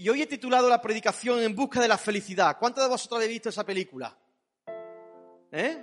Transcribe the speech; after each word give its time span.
Y 0.00 0.08
hoy 0.08 0.22
he 0.22 0.26
titulado 0.26 0.66
la 0.66 0.80
predicación 0.80 1.42
En 1.42 1.54
busca 1.54 1.78
de 1.78 1.86
la 1.86 1.98
felicidad. 1.98 2.56
¿Cuántos 2.58 2.82
de 2.82 2.88
vosotros 2.88 3.18
habéis 3.18 3.32
visto 3.32 3.50
esa 3.50 3.66
película? 3.66 4.16
¿Eh? 5.52 5.76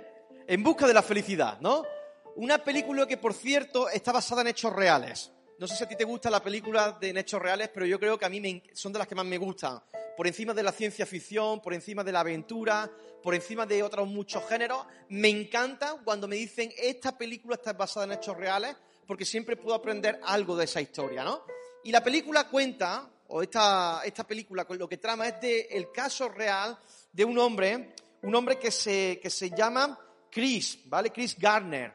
En 0.44 0.60
busca 0.60 0.88
de 0.88 0.94
la 0.94 1.02
felicidad, 1.02 1.60
¿no? 1.60 1.84
Una 2.34 2.58
película 2.58 3.06
que, 3.06 3.16
por 3.16 3.32
cierto, 3.32 3.88
está 3.88 4.10
basada 4.10 4.40
en 4.40 4.48
hechos 4.48 4.72
reales. 4.72 5.30
No 5.60 5.68
sé 5.68 5.76
si 5.76 5.84
a 5.84 5.88
ti 5.88 5.94
te 5.94 6.02
gusta 6.02 6.30
la 6.30 6.42
película 6.42 6.98
de 7.00 7.10
hechos 7.10 7.40
reales, 7.40 7.70
pero 7.72 7.86
yo 7.86 8.00
creo 8.00 8.18
que 8.18 8.24
a 8.24 8.28
mí 8.28 8.40
me, 8.40 8.64
son 8.72 8.92
de 8.92 8.98
las 8.98 9.06
que 9.06 9.14
más 9.14 9.24
me 9.24 9.38
gustan. 9.38 9.80
Por 10.16 10.26
encima 10.26 10.52
de 10.52 10.64
la 10.64 10.72
ciencia 10.72 11.06
ficción, 11.06 11.62
por 11.62 11.72
encima 11.72 12.02
de 12.02 12.10
la 12.10 12.18
aventura, 12.18 12.90
por 13.22 13.36
encima 13.36 13.66
de 13.66 13.84
otros 13.84 14.08
muchos 14.08 14.44
géneros. 14.48 14.84
Me 15.10 15.28
encanta 15.28 15.94
cuando 16.04 16.26
me 16.26 16.34
dicen 16.34 16.72
esta 16.76 17.16
película 17.16 17.54
está 17.54 17.72
basada 17.72 18.06
en 18.06 18.12
hechos 18.18 18.36
reales, 18.36 18.74
porque 19.06 19.24
siempre 19.24 19.56
puedo 19.56 19.76
aprender 19.76 20.18
algo 20.24 20.56
de 20.56 20.64
esa 20.64 20.80
historia, 20.80 21.22
¿no? 21.22 21.44
Y 21.84 21.92
la 21.92 22.02
película 22.02 22.48
cuenta, 22.48 23.08
o 23.28 23.42
esta, 23.42 24.02
esta 24.04 24.26
película 24.26 24.66
lo 24.68 24.88
que 24.88 24.96
trama 24.96 25.28
es 25.28 25.40
de 25.40 25.60
el 25.70 25.90
caso 25.92 26.28
real 26.28 26.78
de 27.12 27.24
un 27.24 27.38
hombre, 27.38 27.94
un 28.22 28.34
hombre 28.34 28.58
que 28.58 28.70
se, 28.70 29.20
que 29.22 29.30
se 29.30 29.50
llama 29.50 29.98
Chris, 30.30 30.80
¿vale? 30.86 31.10
Chris 31.10 31.38
Garner. 31.38 31.94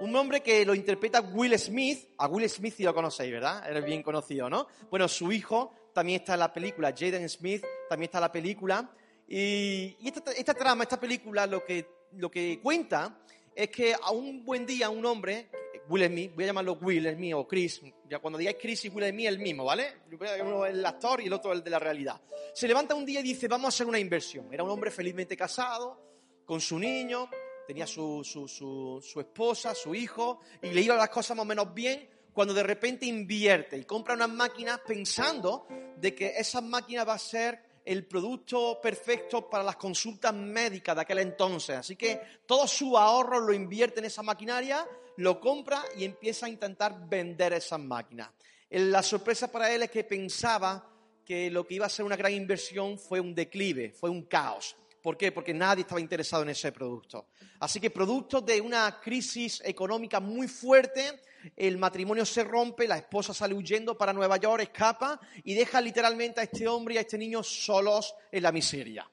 Un 0.00 0.14
hombre 0.16 0.40
que 0.40 0.64
lo 0.64 0.74
interpreta 0.74 1.20
Will 1.20 1.58
Smith. 1.58 2.14
A 2.18 2.28
Will 2.28 2.48
Smith 2.48 2.74
sí 2.76 2.82
lo 2.84 2.94
conocéis, 2.94 3.32
¿verdad? 3.32 3.68
Eres 3.68 3.84
bien 3.84 4.02
conocido, 4.02 4.48
¿no? 4.48 4.68
Bueno, 4.88 5.08
su 5.08 5.30
hijo 5.32 5.74
también 5.92 6.20
está 6.20 6.34
en 6.34 6.40
la 6.40 6.52
película. 6.52 6.94
Jaden 6.96 7.28
Smith 7.28 7.64
también 7.88 8.08
está 8.08 8.18
en 8.18 8.22
la 8.22 8.32
película. 8.32 8.90
Y, 9.28 9.96
esta, 10.34 10.54
trama, 10.54 10.84
esta 10.84 10.98
película, 10.98 11.46
lo 11.46 11.64
que, 11.64 11.86
lo 12.12 12.30
que 12.30 12.60
cuenta 12.62 13.18
es 13.54 13.70
que 13.70 13.94
a 13.94 14.10
un 14.10 14.44
buen 14.44 14.66
día 14.66 14.90
un 14.90 15.04
hombre, 15.06 15.50
Will 15.88 16.06
Smith, 16.06 16.32
voy 16.34 16.44
a 16.44 16.46
llamarlo 16.48 16.78
Will 16.80 17.12
Smith 17.14 17.34
o 17.34 17.46
Chris, 17.46 17.80
ya 18.08 18.18
cuando 18.18 18.38
digáis 18.38 18.56
Chris 18.60 18.84
y 18.84 18.88
Will 18.88 19.08
Smith 19.10 19.26
el 19.26 19.38
mismo, 19.38 19.64
¿vale? 19.64 19.94
Uno 20.40 20.64
el 20.66 20.84
actor 20.84 21.20
y 21.20 21.26
el 21.26 21.32
otro 21.32 21.52
el 21.52 21.62
de 21.62 21.70
la 21.70 21.78
realidad. 21.78 22.20
Se 22.54 22.68
levanta 22.68 22.94
un 22.94 23.04
día 23.04 23.20
y 23.20 23.24
dice, 23.24 23.48
vamos 23.48 23.66
a 23.66 23.68
hacer 23.68 23.86
una 23.86 23.98
inversión. 23.98 24.52
Era 24.52 24.62
un 24.62 24.70
hombre 24.70 24.90
felizmente 24.90 25.36
casado, 25.36 26.10
con 26.44 26.60
su 26.60 26.78
niño, 26.78 27.28
tenía 27.66 27.86
su, 27.86 28.24
su, 28.24 29.20
esposa, 29.20 29.74
su 29.74 29.94
hijo, 29.94 30.40
y 30.62 30.70
le 30.70 30.80
iban 30.80 30.96
las 30.96 31.10
cosas 31.10 31.36
más 31.36 31.44
o 31.44 31.46
menos 31.46 31.72
bien, 31.72 32.08
cuando 32.32 32.54
de 32.54 32.62
repente 32.62 33.06
invierte 33.06 33.76
y 33.76 33.84
compra 33.84 34.14
unas 34.14 34.30
máquinas 34.30 34.80
pensando 34.86 35.66
de 35.96 36.14
que 36.14 36.34
esa 36.36 36.60
máquina 36.60 37.04
va 37.04 37.14
a 37.14 37.18
ser 37.18 37.69
el 37.84 38.06
producto 38.06 38.80
perfecto 38.80 39.48
para 39.48 39.64
las 39.64 39.76
consultas 39.76 40.34
médicas 40.34 40.94
de 40.94 41.02
aquel 41.02 41.18
entonces. 41.18 41.76
Así 41.76 41.96
que 41.96 42.20
todo 42.46 42.66
su 42.66 42.96
ahorro 42.96 43.40
lo 43.40 43.52
invierte 43.52 44.00
en 44.00 44.06
esa 44.06 44.22
maquinaria, 44.22 44.86
lo 45.16 45.40
compra 45.40 45.84
y 45.96 46.04
empieza 46.04 46.46
a 46.46 46.48
intentar 46.48 47.08
vender 47.08 47.52
esas 47.52 47.80
máquinas. 47.80 48.30
La 48.70 49.02
sorpresa 49.02 49.50
para 49.50 49.72
él 49.72 49.82
es 49.82 49.90
que 49.90 50.04
pensaba 50.04 50.86
que 51.24 51.50
lo 51.50 51.66
que 51.66 51.74
iba 51.74 51.86
a 51.86 51.88
ser 51.88 52.04
una 52.04 52.16
gran 52.16 52.32
inversión 52.32 52.98
fue 52.98 53.20
un 53.20 53.34
declive, 53.34 53.92
fue 53.92 54.10
un 54.10 54.22
caos. 54.24 54.76
¿Por 55.02 55.16
qué? 55.16 55.32
Porque 55.32 55.54
nadie 55.54 55.82
estaba 55.82 56.00
interesado 56.00 56.42
en 56.42 56.50
ese 56.50 56.72
producto. 56.72 57.28
Así 57.60 57.80
que 57.80 57.90
producto 57.90 58.40
de 58.40 58.60
una 58.60 59.00
crisis 59.00 59.62
económica 59.64 60.20
muy 60.20 60.46
fuerte, 60.46 61.20
el 61.56 61.78
matrimonio 61.78 62.24
se 62.24 62.44
rompe, 62.44 62.86
la 62.86 62.98
esposa 62.98 63.34
sale 63.34 63.54
huyendo 63.54 63.96
para 63.96 64.12
Nueva 64.12 64.36
York, 64.36 64.62
escapa 64.62 65.20
y 65.44 65.54
deja 65.54 65.80
literalmente 65.80 66.40
a 66.40 66.44
este 66.44 66.66
hombre 66.68 66.94
y 66.94 66.98
a 66.98 67.02
este 67.02 67.18
niño 67.18 67.42
solos 67.42 68.14
en 68.30 68.42
la 68.42 68.52
miseria. 68.52 69.10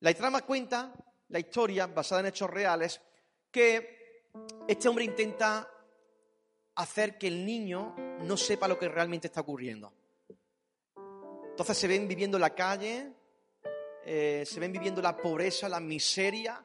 La 0.00 0.12
trama 0.14 0.42
cuenta, 0.42 0.92
la 1.28 1.38
historia 1.38 1.86
basada 1.86 2.20
en 2.20 2.26
hechos 2.26 2.50
reales, 2.50 3.00
que 3.50 4.24
este 4.66 4.88
hombre 4.88 5.04
intenta 5.04 5.70
hacer 6.76 7.16
que 7.18 7.28
el 7.28 7.46
niño 7.46 7.94
no 8.20 8.36
sepa 8.36 8.68
lo 8.68 8.78
que 8.78 8.88
realmente 8.88 9.28
está 9.28 9.40
ocurriendo. 9.40 9.92
Entonces 11.50 11.78
se 11.78 11.86
ven 11.86 12.08
viviendo 12.08 12.36
en 12.36 12.42
la 12.42 12.54
calle, 12.54 13.12
eh, 14.04 14.44
se 14.44 14.60
ven 14.60 14.72
viviendo 14.72 15.00
la 15.00 15.16
pobreza, 15.16 15.68
la 15.68 15.80
miseria, 15.80 16.64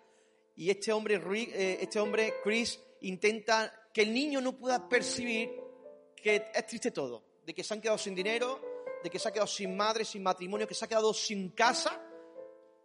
y 0.55 0.69
este 0.69 0.91
hombre, 0.91 1.21
eh, 1.33 1.77
este 1.79 1.99
hombre, 1.99 2.33
Chris, 2.43 2.79
intenta 3.01 3.78
que 3.93 4.01
el 4.01 4.13
niño 4.13 4.41
no 4.41 4.57
pueda 4.57 4.87
percibir 4.87 5.51
que 6.15 6.49
es 6.53 6.65
triste 6.67 6.91
todo, 6.91 7.23
de 7.45 7.53
que 7.53 7.63
se 7.63 7.73
han 7.73 7.81
quedado 7.81 7.97
sin 7.97 8.15
dinero, 8.15 8.61
de 9.03 9.09
que 9.09 9.19
se 9.19 9.29
ha 9.29 9.31
quedado 9.31 9.47
sin 9.47 9.75
madre, 9.75 10.05
sin 10.05 10.21
matrimonio, 10.21 10.67
que 10.67 10.73
se 10.73 10.85
ha 10.85 10.87
quedado 10.87 11.13
sin 11.13 11.49
casa 11.51 12.01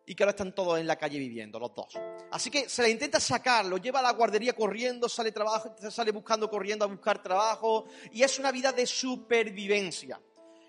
y 0.06 0.14
que 0.14 0.22
ahora 0.22 0.30
están 0.30 0.54
todos 0.54 0.78
en 0.78 0.86
la 0.86 0.96
calle 0.96 1.18
viviendo, 1.18 1.58
los 1.58 1.74
dos. 1.74 1.94
Así 2.30 2.50
que 2.50 2.68
se 2.68 2.82
le 2.82 2.90
intenta 2.90 3.20
sacar, 3.20 3.64
lo 3.64 3.78
lleva 3.78 4.00
a 4.00 4.02
la 4.02 4.12
guardería 4.12 4.52
corriendo, 4.54 5.08
sale, 5.08 5.32
trabajo, 5.32 5.74
sale 5.90 6.12
buscando 6.12 6.48
corriendo 6.48 6.84
a 6.84 6.88
buscar 6.88 7.22
trabajo 7.22 7.86
y 8.12 8.22
es 8.22 8.38
una 8.38 8.52
vida 8.52 8.72
de 8.72 8.86
supervivencia. 8.86 10.20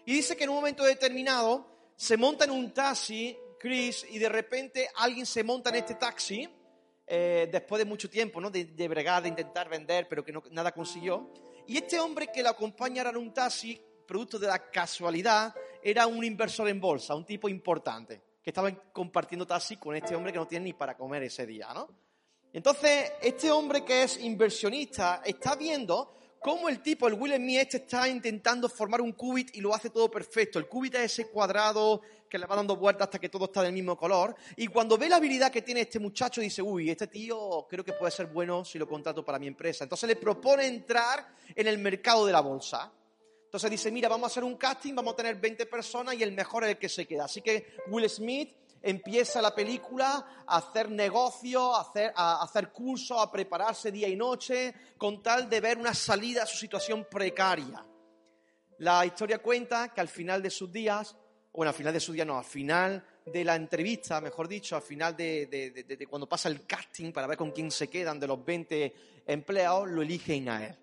Y 0.06 0.13
dice 0.13 0.38
que 0.38 0.44
en 0.44 0.52
un 0.52 0.57
momento 0.57 0.84
determinado 0.84 1.67
se 1.96 2.17
monta 2.17 2.46
en 2.46 2.52
un 2.52 2.73
taxi 2.73 3.38
Chris 3.59 4.06
y 4.09 4.19
de 4.19 4.29
repente 4.29 4.90
alguien 4.96 5.25
se 5.25 5.44
monta 5.44 5.69
en 5.69 5.78
este 5.78 5.96
taxi, 5.96 6.47
eh, 7.08 7.48
después 7.52 7.80
de 7.80 7.86
mucho 7.86 8.10
tiempo, 8.10 8.42
¿no? 8.42 8.50
De, 8.50 8.88
bregar, 8.88 9.24
de 9.24 9.30
intentar 9.30 9.70
vender, 9.70 10.08
pero 10.08 10.24
que 10.24 10.32
no, 10.32 10.44
nada 10.52 10.72
consiguió. 10.72 11.32
Y 11.68 11.78
este 11.78 12.00
hombre 12.00 12.28
que 12.34 12.44
lo 12.44 12.50
acompañara 12.50 13.10
en 13.10 13.18
un 13.18 13.34
taxi, 13.34 13.80
producto 14.08 14.40
de 14.40 14.48
la 14.48 14.70
casualidad, 14.70 15.54
era 15.84 16.08
un 16.08 16.24
inversor 16.24 16.68
en 16.68 16.80
bolsa, 16.80 17.16
un 17.16 17.26
tipo 17.26 17.48
importante, 17.50 18.22
que 18.42 18.50
estaba 18.50 18.72
compartiendo 18.92 19.46
taxi 19.46 19.78
con 19.78 19.96
este 19.96 20.16
hombre 20.16 20.32
que 20.32 20.40
no 20.40 20.48
tiene 20.48 20.66
ni 20.66 20.74
para 20.74 20.96
comer 20.96 21.24
ese 21.24 21.46
día, 21.46 21.74
¿no? 21.74 21.88
Entonces, 22.54 23.12
este 23.22 23.52
hombre 23.52 23.84
que 23.84 24.04
es 24.04 24.18
inversionista 24.22 25.22
está 25.26 25.56
viendo 25.56 26.16
cómo 26.46 26.70
el 26.70 26.80
tipo, 26.80 27.08
el 27.08 27.16
Will 27.16 27.34
Smith 27.38 27.58
este, 27.60 27.78
está 27.78 28.08
intentando 28.08 28.70
formar 28.70 29.02
un 29.02 29.14
qubit 29.14 29.56
y 29.56 29.62
lo 29.62 29.74
hace 29.74 29.90
todo 29.90 30.12
perfecto. 30.12 30.60
El 30.60 30.68
qubit 30.68 30.94
es 30.94 31.06
ese 31.06 31.28
cuadrado 31.30 32.02
que 32.30 32.38
le 32.38 32.46
va 32.46 32.56
dando 32.56 32.76
vueltas 32.76 33.08
hasta 33.08 33.18
que 33.18 33.30
todo 33.30 33.46
está 33.46 33.64
del 33.64 33.74
mismo 33.74 33.98
color. 33.98 34.36
Y 34.56 34.68
cuando 34.68 34.96
ve 34.96 35.10
la 35.10 35.16
habilidad 35.16 35.52
que 35.52 35.64
tiene 35.64 35.82
este 35.82 35.98
muchacho, 35.98 36.42
dice, 36.42 36.62
uy, 36.62 36.92
este 36.92 37.08
tío 37.08 37.66
creo 37.68 37.84
que 37.84 37.94
puede 37.94 38.12
ser 38.12 38.28
bueno 38.28 38.64
si 38.64 38.78
lo 38.78 38.88
contrato 38.88 39.26
para 39.26 39.40
mi 39.40 39.48
empresa. 39.48 39.86
Entonces 39.86 40.08
le 40.08 40.18
propone 40.18 40.68
entrar 40.68 41.34
en 41.56 41.66
el 41.66 41.80
mercado 41.80 42.28
de 42.28 42.34
la 42.34 42.42
bolsa. 42.42 42.94
Entonces 43.46 43.72
dice, 43.72 43.92
mira, 43.92 44.08
vamos 44.08 44.26
a 44.26 44.28
hacer 44.28 44.44
un 44.44 44.56
casting, 44.56 44.94
vamos 44.94 45.14
a 45.14 45.18
tener 45.18 45.38
20 45.38 45.66
personas 45.66 46.14
y 46.14 46.22
el 46.22 46.32
mejor 46.32 46.64
es 46.66 46.70
el 46.70 46.78
que 46.78 46.90
se 46.90 47.08
queda. 47.08 47.26
Así 47.26 47.42
que 47.42 47.76
Will 47.88 48.08
Smith 48.08 48.56
empieza 48.85 49.41
la 49.41 49.56
película 49.56 50.44
a 50.46 50.57
hacer 50.57 50.91
negocio, 50.91 51.75
a 51.75 52.44
hacer, 52.44 52.72
cursos, 52.72 53.18
a 53.19 53.31
prepararse 53.31 53.91
día 53.91 54.07
y 54.07 54.16
noche, 54.16 54.73
con 54.96 55.23
tal 55.23 55.50
de 55.50 55.59
ver 55.59 55.79
una 55.79 55.94
salida 55.96 56.44
a 56.44 56.46
su 56.46 56.56
situación 56.56 57.07
precaria. 57.09 57.84
La 58.78 59.03
historia 59.03 59.40
cuenta 59.40 59.91
que 59.91 60.01
al 60.01 60.07
final 60.07 60.44
de 60.44 60.51
sus 60.51 60.72
días, 60.72 61.16
bueno, 61.51 61.69
al 61.69 61.75
final 61.75 61.94
de 61.94 62.00
sus 62.00 62.13
días 62.13 62.28
no, 62.28 62.38
al 62.38 62.46
final 62.46 63.03
de 63.25 63.44
la 63.44 63.56
entrevista, 63.56 64.22
mejor 64.22 64.47
dicho, 64.47 64.75
al 64.75 64.84
final 64.84 65.17
de, 65.17 65.47
de, 65.47 66.07
cuando 66.07 66.29
pasa 66.29 66.47
el 66.47 66.67
casting 66.67 67.12
para 67.12 67.25
ver 67.25 67.38
con 67.38 67.52
quién 67.52 67.72
se 67.72 67.88
quedan 67.88 68.19
de 68.19 68.28
los 68.28 68.46
20 68.46 68.94
empleados, 69.25 69.90
lo 69.90 70.03
eligen 70.03 70.47
a 70.47 70.63
él. 70.63 70.78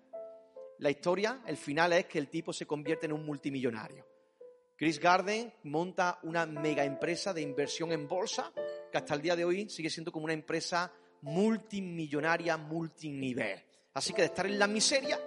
La 0.79 0.89
historia, 0.89 1.41
el 1.47 1.55
final 1.55 1.93
es 1.93 2.07
que 2.07 2.19
el 2.19 2.27
tipo 2.27 2.51
se 2.51 2.65
convierte 2.65 3.05
en 3.05 3.13
un 3.13 3.25
multimillonario. 3.25 4.12
Chris 4.75 4.99
Garden 4.99 5.53
monta 5.63 6.19
una 6.23 6.45
mega 6.45 6.83
empresa 6.83 7.33
de 7.33 7.41
inversión 7.41 7.91
en 7.91 8.07
bolsa 8.07 8.51
que 8.91 8.97
hasta 8.97 9.13
el 9.15 9.21
día 9.21 9.35
de 9.35 9.45
hoy 9.45 9.69
sigue 9.69 9.89
siendo 9.89 10.11
como 10.11 10.25
una 10.25 10.33
empresa 10.33 10.91
multimillonaria, 11.21 12.57
multinivel. 12.57 13.63
Así 13.93 14.13
que 14.13 14.23
de 14.23 14.27
estar 14.27 14.45
en 14.45 14.59
la 14.59 14.67
miseria, 14.67 15.19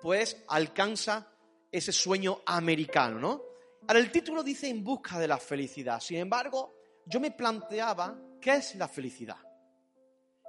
pues 0.00 0.44
alcanza 0.48 1.26
ese 1.70 1.92
sueño 1.92 2.42
americano, 2.46 3.18
¿no? 3.18 3.42
Ahora 3.88 3.98
el 3.98 4.12
título 4.12 4.42
dice 4.42 4.68
en 4.68 4.84
busca 4.84 5.18
de 5.18 5.26
la 5.26 5.38
felicidad. 5.38 6.00
Sin 6.00 6.18
embargo, 6.18 6.74
yo 7.06 7.18
me 7.18 7.30
planteaba, 7.30 8.16
¿qué 8.40 8.52
es 8.56 8.74
la 8.76 8.88
felicidad? 8.88 9.38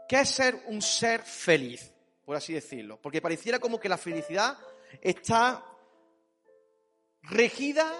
¿Qué 0.07 0.19
es 0.19 0.29
ser 0.29 0.63
un 0.67 0.81
ser 0.81 1.21
feliz? 1.21 1.91
Por 2.25 2.35
así 2.35 2.53
decirlo. 2.53 3.01
Porque 3.01 3.21
pareciera 3.21 3.59
como 3.59 3.79
que 3.79 3.89
la 3.89 3.97
felicidad 3.97 4.57
está 5.01 5.65
regida 7.23 7.91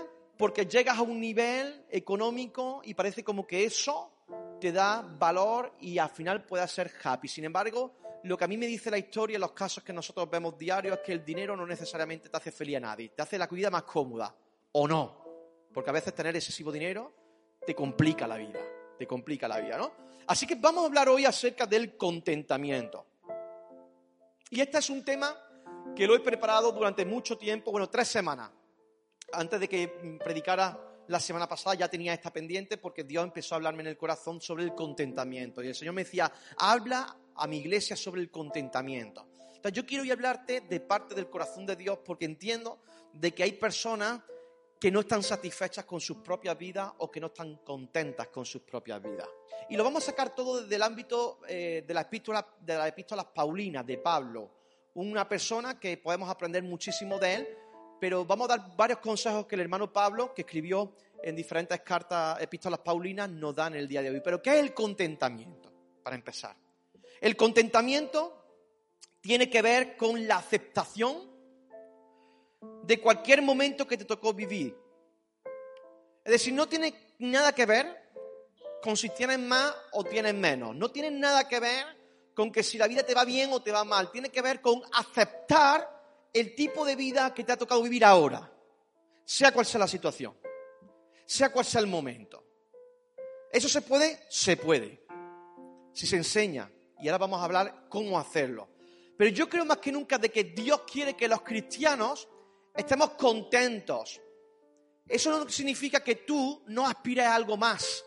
porque 0.43 0.65
llegas 0.65 0.97
a 0.97 1.03
un 1.03 1.21
nivel 1.21 1.85
económico 1.89 2.81
y 2.83 2.93
parece 2.95 3.23
como 3.23 3.47
que 3.47 3.63
eso 3.63 4.11
te 4.59 4.73
da 4.73 5.01
valor 5.01 5.71
y 5.79 5.97
al 5.97 6.09
final 6.09 6.43
puedas 6.43 6.69
ser 6.69 6.91
happy. 7.01 7.29
Sin 7.29 7.45
embargo, 7.45 7.93
lo 8.23 8.37
que 8.37 8.43
a 8.43 8.47
mí 8.49 8.57
me 8.57 8.67
dice 8.67 8.91
la 8.91 8.97
historia, 8.97 9.39
los 9.39 9.53
casos 9.53 9.85
que 9.85 9.93
nosotros 9.93 10.29
vemos 10.29 10.57
diarios, 10.57 10.97
es 10.97 11.05
que 11.05 11.13
el 11.13 11.23
dinero 11.23 11.55
no 11.55 11.65
necesariamente 11.65 12.27
te 12.27 12.35
hace 12.35 12.51
feliz 12.51 12.75
a 12.75 12.81
nadie, 12.81 13.07
te 13.15 13.21
hace 13.21 13.37
la 13.37 13.47
vida 13.47 13.69
más 13.69 13.83
cómoda, 13.83 14.35
o 14.73 14.85
no. 14.85 15.23
Porque 15.73 15.91
a 15.91 15.93
veces 15.93 16.13
tener 16.13 16.35
excesivo 16.35 16.73
dinero 16.73 17.13
te 17.65 17.73
complica 17.73 18.27
la 18.27 18.35
vida, 18.35 18.59
te 18.99 19.07
complica 19.07 19.47
la 19.47 19.61
vida, 19.61 19.77
¿no? 19.77 19.93
Así 20.27 20.45
que 20.45 20.55
vamos 20.55 20.83
a 20.83 20.87
hablar 20.87 21.07
hoy 21.07 21.23
acerca 21.23 21.65
del 21.65 21.95
contentamiento. 21.95 23.05
Y 24.49 24.59
este 24.59 24.79
es 24.79 24.89
un 24.89 25.05
tema 25.05 25.37
que 25.95 26.05
lo 26.05 26.13
he 26.13 26.19
preparado 26.19 26.73
durante 26.73 27.05
mucho 27.05 27.37
tiempo, 27.37 27.71
bueno, 27.71 27.87
tres 27.87 28.09
semanas 28.09 28.51
antes 29.33 29.59
de 29.59 29.67
que 29.67 30.19
predicara 30.23 30.79
la 31.07 31.19
semana 31.19 31.47
pasada 31.47 31.75
ya 31.75 31.89
tenía 31.89 32.13
esta 32.13 32.31
pendiente 32.31 32.77
porque 32.77 33.03
Dios 33.03 33.23
empezó 33.23 33.55
a 33.55 33.57
hablarme 33.57 33.81
en 33.81 33.87
el 33.87 33.97
corazón 33.97 34.39
sobre 34.41 34.63
el 34.63 34.73
contentamiento. 34.73 35.61
Y 35.61 35.67
el 35.67 35.75
Señor 35.75 35.93
me 35.93 36.03
decía, 36.03 36.31
habla 36.57 37.17
a 37.35 37.47
mi 37.47 37.57
iglesia 37.57 37.95
sobre 37.95 38.21
el 38.21 38.29
contentamiento. 38.29 39.27
Entonces 39.47 39.73
yo 39.73 39.85
quiero 39.85 40.03
hoy 40.03 40.11
hablarte 40.11 40.61
de 40.61 40.79
parte 40.79 41.15
del 41.15 41.29
corazón 41.29 41.65
de 41.65 41.75
Dios 41.75 41.99
porque 42.05 42.25
entiendo 42.25 42.79
de 43.13 43.33
que 43.33 43.43
hay 43.43 43.53
personas 43.53 44.21
que 44.79 44.91
no 44.91 44.99
están 44.99 45.23
satisfechas 45.23 45.85
con 45.85 46.01
sus 46.01 46.17
propias 46.17 46.57
vidas 46.57 46.91
o 46.97 47.09
que 47.09 47.21
no 47.21 47.27
están 47.27 47.55
contentas 47.57 48.27
con 48.27 48.45
sus 48.45 48.63
propias 48.63 49.01
vidas. 49.01 49.27
Y 49.69 49.77
lo 49.77 49.83
vamos 49.85 50.03
a 50.03 50.07
sacar 50.07 50.35
todo 50.35 50.61
desde 50.61 50.75
el 50.75 50.83
ámbito 50.83 51.39
eh, 51.47 51.85
de, 51.87 51.93
la 51.93 52.01
epístola, 52.01 52.45
de 52.59 52.75
las 52.75 52.89
epístolas 52.89 53.27
paulinas 53.27 53.85
de 53.85 53.97
Pablo, 53.97 54.51
una 54.95 55.27
persona 55.27 55.79
que 55.79 55.95
podemos 55.97 56.29
aprender 56.29 56.63
muchísimo 56.63 57.17
de 57.17 57.33
él, 57.35 57.47
pero 58.03 58.25
vamos 58.25 58.49
a 58.49 58.57
dar 58.57 58.75
varios 58.75 58.99
consejos 58.99 59.45
que 59.45 59.55
el 59.55 59.61
hermano 59.61 59.93
Pablo, 59.93 60.33
que 60.33 60.41
escribió 60.41 60.91
en 61.21 61.37
diferentes 61.37 61.79
cartas, 61.79 62.37
epístolas 62.41 62.81
paulinas, 62.81 63.29
nos 63.29 63.55
da 63.55 63.67
en 63.67 63.75
el 63.75 63.87
día 63.87 64.01
de 64.01 64.09
hoy. 64.09 64.19
Pero 64.21 64.41
¿qué 64.41 64.49
es 64.49 64.57
el 64.57 64.73
contentamiento? 64.73 65.71
Para 66.03 66.17
empezar. 66.17 66.53
El 67.21 67.37
contentamiento 67.37 68.43
tiene 69.21 69.49
que 69.49 69.61
ver 69.61 69.95
con 69.95 70.27
la 70.27 70.35
aceptación 70.35 71.31
de 72.81 72.99
cualquier 72.99 73.41
momento 73.41 73.87
que 73.87 73.95
te 73.95 74.03
tocó 74.03 74.33
vivir. 74.33 74.77
Es 76.25 76.31
decir, 76.33 76.53
no 76.53 76.67
tiene 76.67 76.93
nada 77.19 77.55
que 77.55 77.65
ver 77.65 78.11
con 78.81 78.97
si 78.97 79.11
tienes 79.11 79.39
más 79.39 79.73
o 79.93 80.03
tienes 80.03 80.33
menos. 80.33 80.75
No 80.75 80.91
tiene 80.91 81.09
nada 81.09 81.47
que 81.47 81.61
ver 81.61 81.85
con 82.33 82.51
que 82.51 82.63
si 82.63 82.77
la 82.77 82.87
vida 82.87 83.03
te 83.03 83.13
va 83.13 83.23
bien 83.23 83.53
o 83.53 83.61
te 83.61 83.71
va 83.71 83.85
mal. 83.85 84.11
Tiene 84.11 84.27
que 84.27 84.41
ver 84.41 84.59
con 84.59 84.81
aceptar 84.91 86.02
el 86.33 86.55
tipo 86.55 86.83
de 86.83 86.95
vida 86.95 87.33
que 87.33 87.43
te 87.43 87.51
ha 87.51 87.57
tocado 87.57 87.83
vivir 87.83 88.03
ahora, 88.03 88.51
sea 89.23 89.51
cual 89.51 89.65
sea 89.65 89.79
la 89.79 89.87
situación, 89.87 90.35
sea 91.25 91.51
cual 91.51 91.65
sea 91.65 91.81
el 91.81 91.87
momento. 91.87 92.43
¿Eso 93.51 93.69
se 93.69 93.81
puede? 93.81 94.19
Se 94.29 94.57
puede. 94.57 95.05
Si 95.93 96.07
se 96.07 96.17
enseña. 96.17 96.71
Y 96.99 97.07
ahora 97.07 97.19
vamos 97.19 97.39
a 97.39 97.45
hablar 97.45 97.85
cómo 97.87 98.17
hacerlo. 98.17 98.69
Pero 99.15 99.29
yo 99.29 99.47
creo 99.47 99.63
más 99.63 99.77
que 99.77 99.91
nunca 99.91 100.17
de 100.17 100.29
que 100.29 100.43
Dios 100.43 100.81
quiere 100.91 101.13
que 101.13 101.27
los 101.27 101.43
cristianos 101.43 102.27
estemos 102.75 103.11
contentos. 103.11 104.19
Eso 105.07 105.29
no 105.29 105.47
significa 105.49 106.03
que 106.03 106.15
tú 106.15 106.63
no 106.67 106.87
aspires 106.87 107.25
a 107.25 107.35
algo 107.35 107.57
más. 107.57 108.03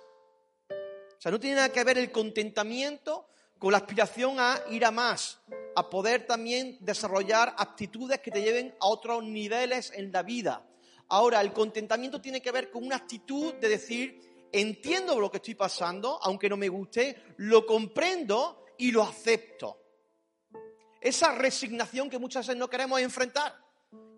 O 0.69 1.21
sea, 1.21 1.31
no 1.31 1.39
tiene 1.39 1.57
nada 1.57 1.71
que 1.71 1.85
ver 1.85 1.99
el 1.99 2.11
contentamiento 2.11 3.29
con 3.59 3.73
la 3.73 3.79
aspiración 3.79 4.39
a 4.39 4.61
ir 4.71 4.85
a 4.85 4.91
más, 4.91 5.41
a 5.75 5.89
poder 5.89 6.27
también 6.27 6.79
desarrollar 6.81 7.55
actitudes 7.59 8.21
que 8.21 8.31
te 8.31 8.43
lleven 8.43 8.75
a 8.81 8.87
otros 8.87 9.25
niveles 9.25 9.93
en 9.95 10.13
la 10.13 10.23
vida. 10.23 10.67
Ahora, 11.09 11.41
el 11.41 11.53
contentamiento 11.53 12.21
tiene 12.21 12.43
que 12.43 12.51
ver 12.51 12.71
con 12.71 12.85
una 12.85 12.97
actitud 12.97 13.55
de 13.55 13.69
decir, 13.69 14.49
entiendo 14.53 15.19
lo 15.21 15.31
que 15.31 15.37
estoy 15.39 15.55
pasando, 15.55 16.19
aunque 16.23 16.49
no 16.49 16.57
me 16.57 16.69
guste, 16.69 17.35
lo 17.39 17.65
comprendo 17.65 18.65
y 18.79 18.91
lo 18.91 19.03
acepto. 19.03 19.81
Esa 21.01 21.33
resignación 21.33 22.11
que 22.11 22.19
muchas 22.19 22.47
veces 22.47 22.59
no 22.59 22.69
queremos 22.69 23.01
enfrentar 23.01 23.55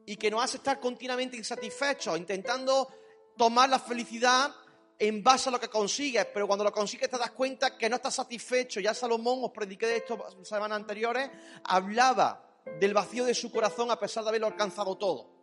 y 0.07 0.17
que 0.17 0.31
nos 0.31 0.43
hace 0.43 0.57
estar 0.57 0.81
continuamente 0.81 1.37
insatisfechos, 1.37 2.17
intentando 2.17 2.89
tomar 3.37 3.69
la 3.69 3.79
felicidad 3.79 4.55
en 4.99 5.23
base 5.23 5.49
a 5.49 5.53
lo 5.53 5.61
que 5.61 5.69
consigues, 5.69 6.27
pero 6.27 6.47
cuando 6.47 6.65
lo 6.65 6.73
consigues 6.73 7.09
te 7.09 7.19
das 7.19 7.31
cuenta 7.31 7.77
que 7.77 7.89
no 7.89 7.97
estás 7.97 8.15
satisfecho. 8.15 8.81
Ya 8.81 8.95
Salomón, 8.95 9.41
os 9.43 9.53
prediqué 9.53 9.87
de 9.87 9.97
esto 9.99 10.19
semanas 10.43 10.77
anteriores, 10.77 11.31
hablaba 11.65 12.45
del 12.81 12.93
vacío 12.93 13.25
de 13.25 13.35
su 13.35 13.51
corazón 13.53 13.91
a 13.91 13.99
pesar 13.99 14.25
de 14.25 14.31
haberlo 14.31 14.49
alcanzado 14.49 14.97
todo. 14.97 15.39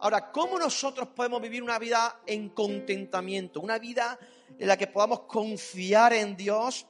Ahora, 0.00 0.32
¿cómo 0.32 0.58
nosotros 0.58 1.08
podemos 1.08 1.40
vivir 1.40 1.62
una 1.62 1.78
vida 1.78 2.22
en 2.26 2.50
contentamiento? 2.50 3.60
Una 3.60 3.78
vida 3.78 4.18
en 4.58 4.68
la 4.68 4.76
que 4.76 4.86
podamos 4.86 5.20
confiar 5.20 6.12
en 6.14 6.36
Dios 6.36 6.86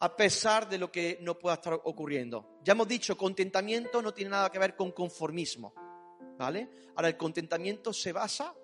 a 0.00 0.16
pesar 0.16 0.68
de 0.68 0.78
lo 0.78 0.90
que 0.90 1.18
no 1.22 1.38
pueda 1.38 1.54
estar 1.54 1.74
ocurriendo. 1.74 2.58
Ya 2.62 2.72
hemos 2.72 2.88
dicho, 2.88 3.16
contentamiento 3.16 4.00
no 4.00 4.14
tiene 4.14 4.30
nada 4.30 4.50
que 4.50 4.58
ver 4.58 4.76
con 4.76 4.92
conformismo. 4.92 5.74
¿Vale? 6.38 6.70
Ahora, 6.94 7.08
el 7.08 7.16
contentamiento 7.16 7.92
se 7.92 8.12
basa 8.12 8.54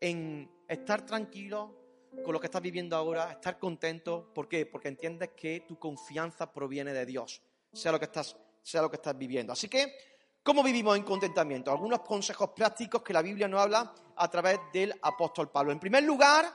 en 0.00 0.50
estar 0.68 1.06
tranquilo 1.06 1.85
con 2.24 2.32
lo 2.32 2.40
que 2.40 2.46
estás 2.46 2.62
viviendo 2.62 2.96
ahora, 2.96 3.32
estar 3.32 3.58
contento. 3.58 4.32
¿Por 4.34 4.48
qué? 4.48 4.66
Porque 4.66 4.88
entiendes 4.88 5.30
que 5.36 5.64
tu 5.66 5.78
confianza 5.78 6.52
proviene 6.52 6.92
de 6.92 7.06
Dios, 7.06 7.42
sea 7.72 7.92
lo 7.92 7.98
que 7.98 8.06
estás, 8.06 8.36
sea 8.62 8.82
lo 8.82 8.90
que 8.90 8.96
estás 8.96 9.16
viviendo. 9.16 9.52
Así 9.52 9.68
que, 9.68 9.96
¿cómo 10.42 10.62
vivimos 10.62 10.96
en 10.96 11.04
contentamiento? 11.04 11.70
Algunos 11.70 12.00
consejos 12.00 12.50
prácticos 12.50 13.02
que 13.02 13.12
la 13.12 13.22
Biblia 13.22 13.48
nos 13.48 13.60
habla 13.60 13.94
a 14.16 14.30
través 14.30 14.58
del 14.72 14.94
apóstol 15.02 15.50
Pablo. 15.50 15.72
En 15.72 15.80
primer 15.80 16.02
lugar, 16.02 16.46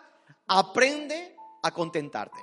aprende 0.48 1.36
a 1.64 1.72
contentarte. 1.72 2.40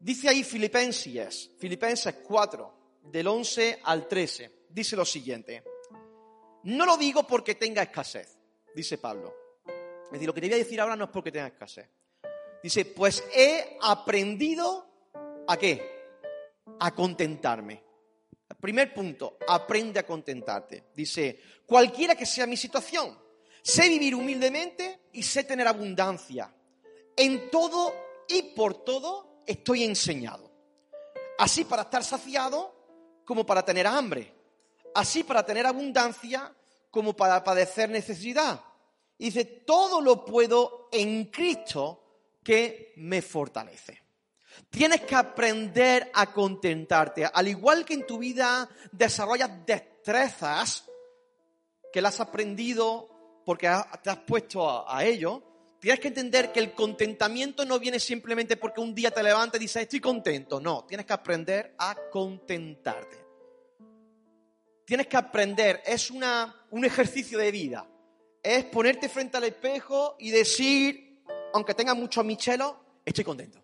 Dice 0.00 0.28
ahí 0.28 0.42
Filipenses, 0.42 1.52
Filipenses 1.58 2.16
4, 2.26 2.82
del 3.04 3.26
11 3.26 3.80
al 3.84 4.08
13, 4.08 4.66
dice 4.68 4.96
lo 4.96 5.04
siguiente. 5.04 5.62
No 6.64 6.86
lo 6.86 6.96
digo 6.96 7.24
porque 7.24 7.54
tenga 7.54 7.82
escasez, 7.82 8.38
dice 8.74 8.98
Pablo. 8.98 9.41
Es 10.12 10.20
decir, 10.20 10.26
lo 10.26 10.34
que 10.34 10.40
te 10.40 10.48
voy 10.48 10.54
a 10.54 10.58
decir 10.58 10.80
ahora 10.80 10.96
no 10.96 11.04
es 11.04 11.10
porque 11.10 11.32
tenga 11.32 11.46
escasez. 11.46 11.88
Dice, 12.62 12.84
pues 12.84 13.24
he 13.34 13.78
aprendido 13.80 14.86
a 15.48 15.56
qué? 15.56 15.82
A 16.80 16.94
contentarme. 16.94 17.82
primer 18.60 18.94
punto, 18.94 19.38
aprende 19.48 19.98
a 19.98 20.06
contentarte. 20.06 20.84
Dice, 20.94 21.40
cualquiera 21.66 22.14
que 22.14 22.26
sea 22.26 22.46
mi 22.46 22.56
situación, 22.56 23.18
sé 23.62 23.88
vivir 23.88 24.14
humildemente 24.14 25.00
y 25.12 25.22
sé 25.22 25.44
tener 25.44 25.66
abundancia. 25.66 26.54
En 27.16 27.50
todo 27.50 27.94
y 28.28 28.54
por 28.54 28.84
todo 28.84 29.42
estoy 29.46 29.82
enseñado. 29.82 30.50
Así 31.38 31.64
para 31.64 31.82
estar 31.82 32.04
saciado 32.04 33.22
como 33.24 33.44
para 33.44 33.64
tener 33.64 33.86
hambre 33.86 34.42
así 34.94 35.24
para 35.24 35.44
tener 35.44 35.66
abundancia 35.66 36.52
como 36.90 37.14
para 37.14 37.42
padecer 37.42 37.88
necesidad. 37.90 38.60
Dice, 39.24 39.44
todo 39.44 40.00
lo 40.00 40.24
puedo 40.24 40.88
en 40.90 41.26
Cristo 41.26 42.02
que 42.42 42.92
me 42.96 43.22
fortalece. 43.22 44.02
Tienes 44.68 45.02
que 45.02 45.14
aprender 45.14 46.10
a 46.12 46.32
contentarte. 46.32 47.24
Al 47.32 47.46
igual 47.46 47.84
que 47.84 47.94
en 47.94 48.04
tu 48.04 48.18
vida 48.18 48.68
desarrollas 48.90 49.64
destrezas 49.64 50.84
que 51.92 52.02
las 52.02 52.14
has 52.14 52.28
aprendido 52.28 53.42
porque 53.46 53.70
te 54.02 54.10
has 54.10 54.18
puesto 54.18 54.90
a, 54.90 55.04
ello, 55.04 55.40
tienes 55.78 56.00
que 56.00 56.08
entender 56.08 56.50
que 56.50 56.58
el 56.58 56.72
contentamiento 56.72 57.64
no 57.64 57.78
viene 57.78 58.00
simplemente 58.00 58.56
porque 58.56 58.80
un 58.80 58.92
día 58.92 59.12
te 59.12 59.22
levantas 59.22 59.60
y 59.60 59.64
dices, 59.64 59.82
estoy 59.82 60.00
contento. 60.00 60.60
No, 60.60 60.84
tienes 60.84 61.06
que 61.06 61.12
aprender 61.12 61.76
a 61.78 61.94
contentarte 62.10 63.22
tienes 64.84 65.06
que 65.06 65.16
aprender, 65.16 65.80
es 65.86 66.10
una, 66.10 66.66
un 66.70 66.84
ejercicio 66.84 67.38
de 67.38 67.50
vida. 67.50 67.86
Es 68.42 68.64
ponerte 68.64 69.08
frente 69.08 69.36
al 69.36 69.44
espejo 69.44 70.16
y 70.18 70.30
decir, 70.30 71.22
aunque 71.52 71.74
tengas 71.74 71.96
muchos 71.96 72.24
michelos, 72.24 72.74
estoy 73.04 73.24
contento. 73.24 73.60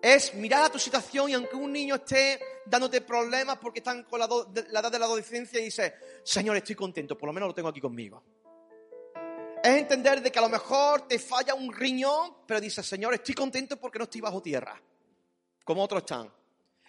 Es 0.00 0.34
mirar 0.34 0.64
a 0.64 0.70
tu 0.70 0.78
situación 0.78 1.30
y 1.30 1.34
aunque 1.34 1.56
un 1.56 1.72
niño 1.72 1.96
esté 1.96 2.38
dándote 2.64 3.00
problemas 3.00 3.58
porque 3.58 3.80
están 3.80 4.04
con 4.04 4.20
la, 4.20 4.28
la 4.70 4.80
edad 4.80 4.92
de 4.92 4.98
la 4.98 5.06
adolescencia 5.06 5.58
y 5.58 5.64
dices, 5.64 5.92
Señor, 6.22 6.56
estoy 6.56 6.74
contento, 6.74 7.18
por 7.18 7.28
lo 7.28 7.32
menos 7.32 7.48
lo 7.48 7.54
tengo 7.54 7.68
aquí 7.68 7.80
conmigo. 7.80 8.22
Es 9.62 9.76
entender 9.76 10.22
de 10.22 10.30
que 10.30 10.38
a 10.38 10.42
lo 10.42 10.48
mejor 10.48 11.08
te 11.08 11.18
falla 11.18 11.54
un 11.54 11.72
riñón, 11.72 12.36
pero 12.46 12.60
dices, 12.60 12.86
Señor, 12.86 13.14
estoy 13.14 13.34
contento 13.34 13.76
porque 13.76 13.98
no 13.98 14.04
estoy 14.04 14.20
bajo 14.20 14.40
tierra, 14.40 14.80
como 15.64 15.82
otros 15.82 16.02
están. 16.02 16.32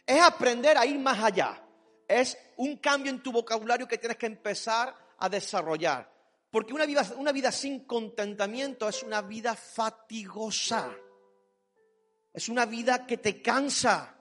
Es 0.05 0.21
aprender 0.21 0.77
a 0.77 0.85
ir 0.85 0.99
más 0.99 1.23
allá 1.23 1.63
es 2.07 2.37
un 2.57 2.77
cambio 2.77 3.11
en 3.11 3.21
tu 3.21 3.31
vocabulario 3.31 3.87
que 3.87 3.97
tienes 3.97 4.17
que 4.17 4.27
empezar 4.27 4.95
a 5.17 5.29
desarrollar. 5.29 6.09
Porque 6.49 6.73
una 6.73 6.85
vida, 6.85 7.05
una 7.17 7.31
vida 7.31 7.51
sin 7.51 7.85
contentamiento 7.85 8.87
es 8.87 9.03
una 9.03 9.21
vida 9.21 9.55
fatigosa. 9.55 10.95
Es 12.33 12.49
una 12.49 12.65
vida 12.65 13.05
que 13.05 13.17
te 13.17 13.41
cansa. 13.41 14.15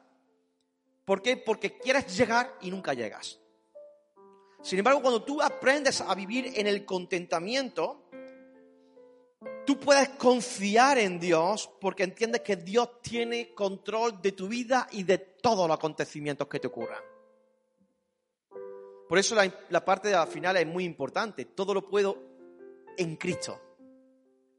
¿Por 1.05 1.23
qué? 1.23 1.37
Porque 1.37 1.79
quieres 1.79 2.17
llegar 2.17 2.59
y 2.63 2.71
nunca 2.71 2.95
llegas. 2.95 3.39
Sin 4.63 4.79
embargo, 4.79 5.01
cuando 5.01 5.23
tú 5.23 5.41
aprendes 5.41 6.01
a 6.01 6.15
vivir 6.15 6.53
en 6.57 6.67
el 6.67 6.85
contentamiento, 6.85 8.11
tú 9.65 9.79
puedes 9.79 10.09
confiar 10.11 10.99
en 10.99 11.21
Dios 11.21 11.71
porque 11.81 12.03
entiendes 12.03 12.41
que 12.41 12.57
Dios 12.57 13.01
tiene 13.01 13.55
control 13.55 14.21
de 14.21 14.33
tu 14.33 14.49
vida 14.49 14.89
y 14.91 15.05
de 15.05 15.19
todos 15.19 15.69
los 15.69 15.77
acontecimientos 15.77 16.49
que 16.49 16.59
te 16.59 16.67
ocurran. 16.67 17.16
Por 19.09 19.19
eso 19.19 19.37
la, 19.37 19.85
parte 19.85 20.09
de 20.09 20.15
la 20.15 20.27
final 20.27 20.57
es 20.57 20.67
muy 20.67 20.85
importante. 20.85 21.45
Todo 21.45 21.73
lo 21.75 21.89
puedo 21.89 22.23
en 22.97 23.17
Cristo. 23.17 23.61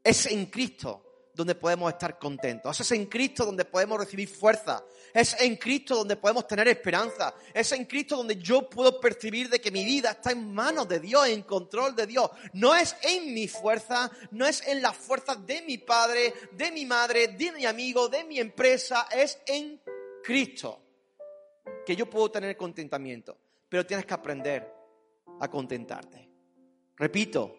Es 0.02 0.26
en 0.26 0.46
Cristo 0.46 1.04
donde 1.34 1.54
podemos 1.54 1.92
estar 1.92 2.18
contentos. 2.18 2.80
Es 2.80 2.90
en 2.92 3.06
Cristo 3.06 3.44
donde 3.44 3.66
podemos 3.66 3.98
recibir 3.98 4.26
fuerza. 4.26 4.82
Es 5.12 5.38
en 5.38 5.56
Cristo 5.56 5.96
donde 5.96 6.16
podemos 6.16 6.46
tener 6.46 6.66
esperanza. 6.66 7.34
Es 7.52 7.72
en 7.72 7.84
Cristo 7.84 8.16
donde 8.16 8.36
yo 8.36 8.70
puedo 8.70 8.98
percibir 8.98 9.50
de 9.50 9.60
que 9.60 9.70
mi 9.70 9.84
vida 9.84 10.12
está 10.12 10.32
en 10.32 10.52
manos 10.54 10.88
de 10.88 10.98
Dios, 10.98 11.28
en 11.28 11.42
control 11.42 11.94
de 11.94 12.06
Dios. 12.06 12.30
No 12.54 12.74
es 12.74 12.96
en 13.02 13.34
mi 13.34 13.48
fuerza, 13.48 14.10
no 14.30 14.46
es 14.46 14.66
en 14.66 14.80
la 14.80 14.94
fuerza 14.94 15.34
de 15.34 15.60
mi 15.62 15.76
padre, 15.76 16.32
de 16.52 16.72
mi 16.72 16.86
madre, 16.86 17.28
de 17.28 17.52
mi 17.52 17.66
amigo, 17.66 18.08
de 18.08 18.24
mi 18.24 18.40
empresa. 18.40 19.08
Es 19.14 19.38
en 19.46 19.78
Cristo 20.24 20.80
que 21.84 21.94
yo 21.94 22.08
puedo 22.08 22.30
tener 22.30 22.56
contentamiento 22.56 23.36
pero 23.68 23.86
tienes 23.86 24.06
que 24.06 24.14
aprender 24.14 24.72
a 25.40 25.48
contentarte. 25.48 26.28
Repito, 26.96 27.58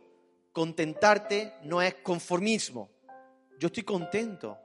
Contentarte 0.52 1.54
no 1.64 1.82
es 1.82 1.96
conformismo. 1.96 2.90
Yo 3.60 3.68
estoy 3.68 3.84
contento 3.84 4.58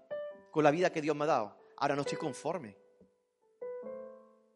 con 0.50 0.64
la 0.64 0.70
vida 0.70 0.90
que 0.90 1.02
Dios 1.02 1.14
me 1.14 1.24
ha 1.24 1.28
dado. 1.28 1.56
Ahora 1.76 1.94
no 1.94 2.02
estoy 2.02 2.18
conforme. 2.18 2.76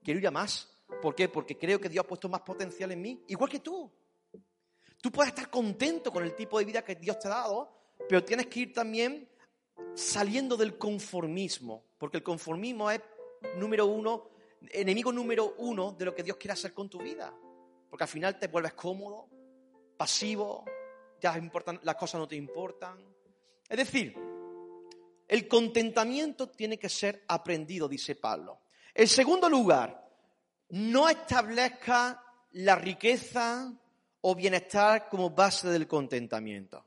Quiero 0.02 0.18
ir 0.18 0.26
a 0.26 0.30
más. 0.30 0.68
¿Por 1.02 1.14
qué? 1.14 1.28
Porque 1.28 1.59
creo 1.59 1.80
que 1.80 1.88
Dios 1.88 2.04
ha 2.04 2.09
puesto 2.09 2.28
más 2.28 2.40
potencial 2.40 2.90
en 2.92 3.02
mí, 3.02 3.25
igual 3.28 3.50
que 3.50 3.61
tú. 3.61 3.92
Tú 5.02 5.12
puedes 5.12 5.28
estar 5.28 5.50
contento 5.50 6.11
con 6.11 6.25
el 6.25 6.35
tipo 6.35 6.59
de 6.59 6.64
vida 6.64 6.83
que 6.83 6.97
Dios 6.97 7.18
te 7.18 7.28
ha 7.28 7.33
dado, 7.33 7.73
pero 8.09 8.25
tienes 8.25 8.47
que 8.47 8.61
ir 8.61 8.73
también 8.73 9.28
saliendo 9.95 10.57
del 10.57 10.78
conformismo, 10.78 11.85
porque 11.99 12.16
el 12.16 12.23
conformismo 12.23 12.90
es 12.90 13.00
número 13.57 13.87
uno, 13.87 14.30
enemigo 14.70 15.12
número 15.12 15.54
uno 15.58 15.92
de 15.92 16.04
lo 16.04 16.14
que 16.14 16.22
Dios 16.22 16.36
quiere 16.36 16.52
hacer 16.52 16.72
con 16.72 16.88
tu 16.88 16.98
vida. 16.98 17.34
Porque 17.88 18.04
al 18.04 18.08
final 18.08 18.38
te 18.38 18.48
vuelves 18.48 18.74
cómodo, 18.74 19.28
pasivo, 19.96 20.64
ya 21.20 21.40
las 21.82 21.94
cosas 21.96 22.20
no 22.20 22.28
te 22.28 22.36
importan. 22.36 22.98
Es 23.68 23.76
decir, 23.76 24.14
el 25.26 25.48
contentamiento 25.48 26.48
tiene 26.48 26.78
que 26.78 26.88
ser 26.88 27.24
aprendido, 27.28 27.88
dice 27.88 28.16
Pablo. 28.16 28.60
En 28.94 29.06
segundo 29.06 29.48
lugar, 29.48 30.08
no 30.70 31.08
establezca 31.08 32.22
la 32.52 32.76
riqueza 32.76 33.72
o 34.20 34.34
bienestar 34.34 35.08
como 35.08 35.30
base 35.30 35.68
del 35.68 35.86
contentamiento. 35.86 36.84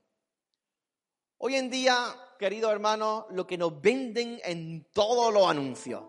Hoy 1.38 1.56
en 1.56 1.70
día, 1.70 1.96
queridos 2.38 2.72
hermanos, 2.72 3.26
lo 3.32 3.48
que 3.48 3.58
nos 3.58 3.82
venden 3.82 4.40
en 4.44 4.88
todos 4.92 5.34
los 5.34 5.48
anuncios, 5.48 6.04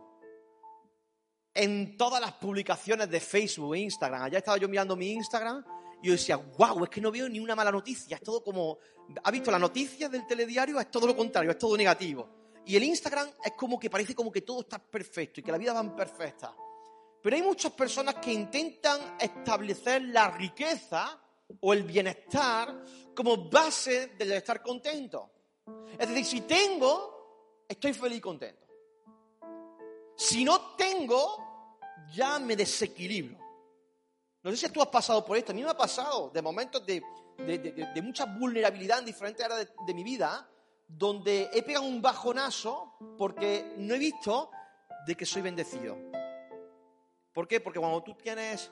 en 1.55 1.97
todas 1.97 2.21
las 2.21 2.33
publicaciones 2.33 3.11
de 3.11 3.21
Facebook 3.21 3.75
e 3.75 3.81
Instagram. 3.81 4.23
Allá 4.23 4.39
estaba 4.39 4.57
yo 4.57 4.69
mirando 4.69 4.97
mi 4.97 5.13
Instagram 5.13 5.65
y 6.03 6.07
yo 6.07 6.13
decía, 6.13 6.37
wow, 6.37 6.85
es 6.85 6.91
que 6.91 7.01
no 7.01 7.11
veo 7.11 7.29
ni 7.29 7.41
una 7.41 7.55
mala 7.55 7.71
noticia. 7.71 8.17
Es 8.17 8.23
todo 8.23 8.43
como, 8.43 8.79
¿ha 9.23 9.31
visto 9.31 9.51
las 9.51 9.61
noticias 9.61 10.11
del 10.11 10.27
telediario? 10.27 10.81
Es 10.81 10.91
todo 10.91 11.07
lo 11.07 11.17
contrario, 11.17 11.51
es 11.51 11.59
todo 11.59 11.77
negativo. 11.77 12.29
Y 12.65 12.77
el 12.77 12.85
Instagram 12.85 13.29
es 13.45 13.53
como 13.53 13.79
que 13.79 13.91
parece 13.91 14.15
como 14.15 14.31
que 14.31 14.43
todo 14.43 14.61
está 14.61 14.79
perfecto 14.79 15.41
y 15.41 15.43
que 15.43 15.53
la 15.53 15.59
vida 15.59 15.73
va 15.73 15.97
perfecta. 15.97 16.55
Pero 17.23 17.37
hay 17.37 17.43
muchas 17.43 17.73
personas 17.73 18.17
que 18.17 18.33
intentan 18.33 19.17
establecer 19.21 20.03
la 20.03 20.31
riqueza 20.31 21.21
o 21.61 21.73
el 21.73 21.83
bienestar 21.83 22.83
como 23.15 23.49
base 23.49 24.09
del 24.19 24.33
estar 24.33 24.63
contento. 24.63 25.31
Es 25.99 26.09
decir, 26.09 26.25
si 26.25 26.41
tengo, 26.43 27.65
estoy 27.69 27.93
feliz 27.93 28.19
y 28.19 28.21
contento. 28.21 28.62
Si 30.23 30.45
no 30.45 30.77
tengo, 30.77 31.81
ya 32.15 32.39
me 32.39 32.55
desequilibro. 32.55 33.37
No 34.45 34.53
sé 34.53 34.57
si 34.57 34.73
tú 34.73 34.81
has 34.81 34.87
pasado 34.87 35.25
por 35.25 35.37
esto. 35.37 35.51
A 35.51 35.55
mí 35.55 35.65
me 35.65 35.71
ha 35.71 35.77
pasado 35.77 36.31
de 36.31 36.41
momentos 36.41 36.87
de, 36.87 37.03
mucha 38.01 38.27
vulnerabilidad 38.27 39.01
en 39.01 39.05
diferentes 39.05 39.45
áreas 39.45 39.69
de, 39.85 39.95
mi 39.95 40.05
vida, 40.05 40.49
donde 40.87 41.51
he 41.53 41.65
pegado 41.65 41.87
un 41.87 42.01
bajonazo 42.01 42.95
porque 43.19 43.75
no 43.79 43.95
he 43.95 43.99
visto 43.99 44.49
de 45.09 45.17
que 45.17 45.27
soy 45.27 45.43
bendecido. 45.43 45.99
¿Por 47.33 47.49
qué? 47.49 47.61
Porque 47.61 47.81
cuando 47.81 48.01
tú 48.05 48.15
tienes... 48.15 48.71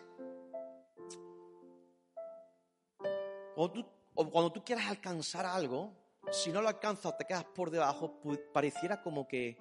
Cuando 3.57 3.73
tú, 3.73 3.87
o 4.15 4.31
cuando 4.31 4.53
tú 4.53 4.65
quieres 4.65 4.87
alcanzar 4.87 5.47
algo, 5.47 5.93
si 6.31 6.53
no 6.53 6.63
lo 6.63 6.69
alcanzas 6.69 7.19
te 7.19 7.25
quedas 7.25 7.45
por 7.45 7.73
debajo, 7.73 8.21
pues 8.23 8.39
pareciera 8.53 9.03
como 9.03 9.27
que 9.27 9.59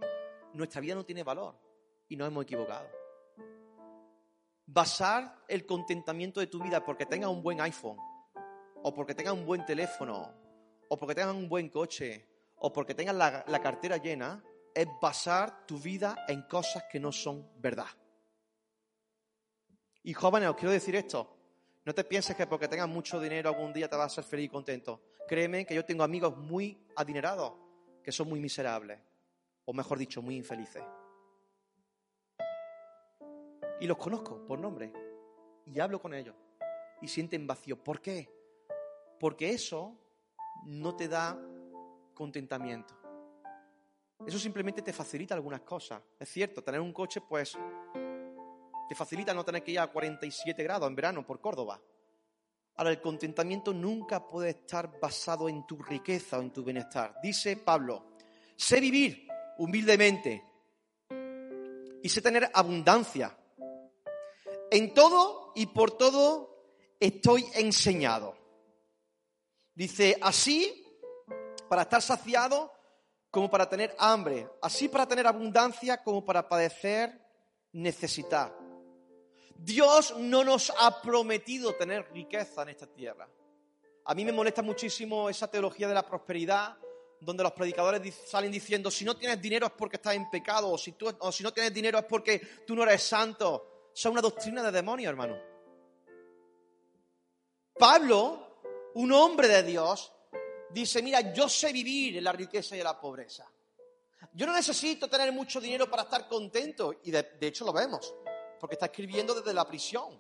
nuestra 0.54 0.82
vida 0.82 0.94
no 0.94 1.04
tiene 1.04 1.24
valor 1.24 1.69
y 2.10 2.18
nos 2.18 2.28
hemos 2.28 2.44
equivocado. 2.44 2.90
Basar 4.66 5.44
el 5.48 5.66
contentamiento 5.66 6.40
de 6.40 6.48
tu 6.48 6.62
vida 6.62 6.84
porque 6.84 7.06
tengas 7.06 7.30
un 7.30 7.42
buen 7.42 7.62
iPhone, 7.62 7.98
o 8.84 8.94
porque 8.94 9.16
tengas 9.16 9.34
un 9.34 9.46
buen 9.46 9.66
teléfono, 9.66 10.34
o 10.90 10.98
porque 10.98 11.16
tengas 11.16 11.36
un 11.36 11.48
buen 11.48 11.70
coche, 11.70 12.28
o 12.58 12.74
porque 12.74 12.94
tengas 12.94 13.16
la, 13.16 13.46
la 13.48 13.62
cartera 13.62 13.98
llena, 13.98 14.44
es 14.76 14.88
basar 15.02 15.66
tu 15.66 15.80
vida 15.80 16.26
en 16.28 16.42
cosas 16.44 16.84
que 16.92 17.00
no 17.00 17.12
son 17.12 17.50
verdad. 17.58 17.88
Y 20.04 20.14
jóvenes, 20.14 20.50
os 20.50 20.56
quiero 20.56 20.72
decir 20.72 20.96
esto. 20.96 21.36
No 21.86 21.94
te 21.94 22.04
pienses 22.04 22.36
que 22.36 22.46
porque 22.46 22.68
tengas 22.68 22.88
mucho 22.88 23.20
dinero 23.20 23.50
algún 23.50 23.74
día 23.74 23.90
te 23.90 23.96
vas 23.96 24.12
a 24.12 24.16
ser 24.16 24.24
feliz 24.24 24.46
y 24.46 24.50
contento. 24.50 25.02
Créeme 25.28 25.66
que 25.66 25.76
yo 25.76 25.86
tengo 25.86 26.04
amigos 26.04 26.38
muy 26.38 26.86
adinerados 26.96 27.54
que 28.04 28.12
son 28.12 28.30
muy 28.30 28.40
miserables, 28.40 29.00
o 29.66 29.74
mejor 29.74 29.98
dicho, 29.98 30.22
muy 30.22 30.36
infelices. 30.36 30.84
Y 33.80 33.88
los 33.88 33.98
conozco 33.98 34.46
por 34.46 34.60
nombre 34.60 34.92
y 35.66 35.80
hablo 35.80 36.02
con 36.02 36.14
ellos 36.14 36.36
y 37.02 37.08
sienten 37.08 37.48
vacío. 37.48 37.82
¿Por 37.82 38.02
qué? 38.02 38.30
Porque 39.20 39.52
eso 39.52 39.96
no 40.66 40.96
te 40.96 41.08
da 41.08 41.40
contentamiento. 42.14 42.94
Eso 44.26 44.38
simplemente 44.38 44.82
te 44.82 44.92
facilita 44.92 45.34
algunas 45.34 45.62
cosas. 45.62 46.02
Es 46.20 46.30
cierto, 46.30 46.62
tener 46.62 46.82
un 46.82 46.92
coche 46.92 47.22
pues 47.22 47.58
te 48.90 48.96
facilita 48.96 49.34
no 49.34 49.46
tener 49.46 49.64
que 49.64 49.72
ir 49.72 49.80
a 49.80 49.88
47 49.88 50.64
grados 50.64 50.90
en 50.90 50.96
verano 50.96 51.26
por 51.26 51.40
Córdoba. 51.40 51.80
Ahora, 52.76 52.90
el 52.90 53.00
contentamiento 53.00 53.74
nunca 53.74 54.26
puede 54.26 54.50
estar 54.50 55.00
basado 55.00 55.48
en 55.48 55.68
tu 55.68 55.78
riqueza 55.78 56.40
o 56.40 56.42
en 56.42 56.52
tu 56.52 56.64
bienestar. 56.64 57.16
Dice 57.22 57.58
Pablo, 57.58 58.16
sé 58.56 58.80
vivir 58.80 59.28
humildemente 59.58 60.44
y 62.02 62.10
sé 62.10 62.22
tener 62.22 62.50
abundancia. 62.54 63.38
En 64.72 64.94
todo 64.94 65.52
y 65.56 65.68
por 65.68 65.92
todo 65.92 66.50
estoy 67.00 67.46
enseñado. 67.56 68.36
Dice, 69.74 70.18
así 70.22 70.86
para 71.70 71.84
estar 71.84 72.02
saciado 72.02 72.74
como 73.32 73.50
para 73.50 73.70
tener 73.70 73.96
hambre, 74.00 74.50
así 74.62 74.90
para 74.90 75.08
tener 75.08 75.28
abundancia 75.28 76.04
como 76.04 76.26
para 76.26 76.50
padecer 76.50 77.18
necesidad. 77.72 78.52
Dios 79.56 80.16
no 80.18 80.44
nos 80.44 80.72
ha 80.80 81.02
prometido 81.02 81.76
tener 81.76 82.12
riqueza 82.12 82.64
en 82.64 82.70
esta 82.70 82.88
tierra. 82.88 83.30
A 84.06 84.16
mí 84.16 84.26
me 84.26 84.32
molesta 84.32 84.62
muchísimo 84.62 85.30
esa 85.30 85.50
teología 85.50 85.88
de 85.88 85.94
la 85.94 86.06
prosperidad, 86.06 86.78
donde 87.20 87.44
los 87.44 87.52
predicadores 87.52 88.16
salen 88.26 88.52
diciendo, 88.52 88.90
si 88.90 89.04
no 89.04 89.16
tienes 89.16 89.42
dinero 89.42 89.68
es 89.68 89.74
porque 89.74 89.98
estás 89.98 90.16
en 90.16 90.30
pecado, 90.30 90.72
o 90.72 90.78
si, 90.78 90.94
tú, 90.94 91.14
no 91.44 91.54
tienes 91.54 91.74
dinero 91.74 92.00
es 92.00 92.06
porque 92.06 92.40
tú 92.66 92.76
no 92.76 92.84
eres 92.84 93.04
santo. 93.04 93.69
Es 94.00 94.06
una 94.06 94.22
doctrina 94.22 94.64
de 94.64 94.72
demonio, 94.72 95.10
hermano. 95.10 95.38
Pablo, 97.78 98.62
un 98.94 99.12
hombre 99.12 99.50
de 99.50 99.64
Dios, 99.64 100.14
dice, 100.70 101.02
mira, 101.02 101.34
yo 101.34 101.50
sé 101.50 101.74
vivir 101.74 102.16
en 102.16 102.24
la 102.24 102.32
riqueza 102.32 102.78
y 102.78 102.80
en 102.80 102.86
la 102.86 102.98
pobreza. 102.98 103.46
Yo 104.32 104.48
no 104.48 104.54
necesito 104.54 105.10
tener 105.10 105.34
mucho 105.34 105.60
dinero 105.60 105.90
para 105.90 106.04
estar 106.04 106.30
contento, 106.30 107.02
y 107.04 107.12
de 107.12 107.28
hecho 107.42 107.66
lo 107.66 107.74
vemos 107.74 108.16
porque 108.58 108.76
está 108.76 108.86
escribiendo 108.86 109.36
desde 109.36 109.54
la 109.54 109.68
prisión. 109.68 110.18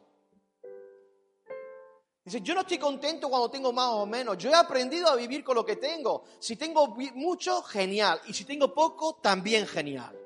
Dice, 2.25 2.41
yo 2.41 2.53
no 2.53 2.61
estoy 2.61 2.79
contento 2.79 3.29
cuando 3.29 3.49
tengo 3.49 3.71
más 3.71 3.91
o 3.91 4.05
menos. 4.05 4.37
Yo 4.37 4.49
he 4.49 4.55
aprendido 4.55 5.07
a 5.07 5.15
vivir 5.15 5.41
con 5.41 5.55
lo 5.55 5.65
que 5.65 5.77
tengo. 5.77 6.25
Si 6.37 6.57
tengo 6.57 6.87
mucho, 7.15 7.61
genial. 7.63 8.19
Y 8.27 8.33
si 8.33 8.43
tengo 8.43 8.73
poco, 8.73 9.15
también 9.21 9.65
genial. 9.65 10.19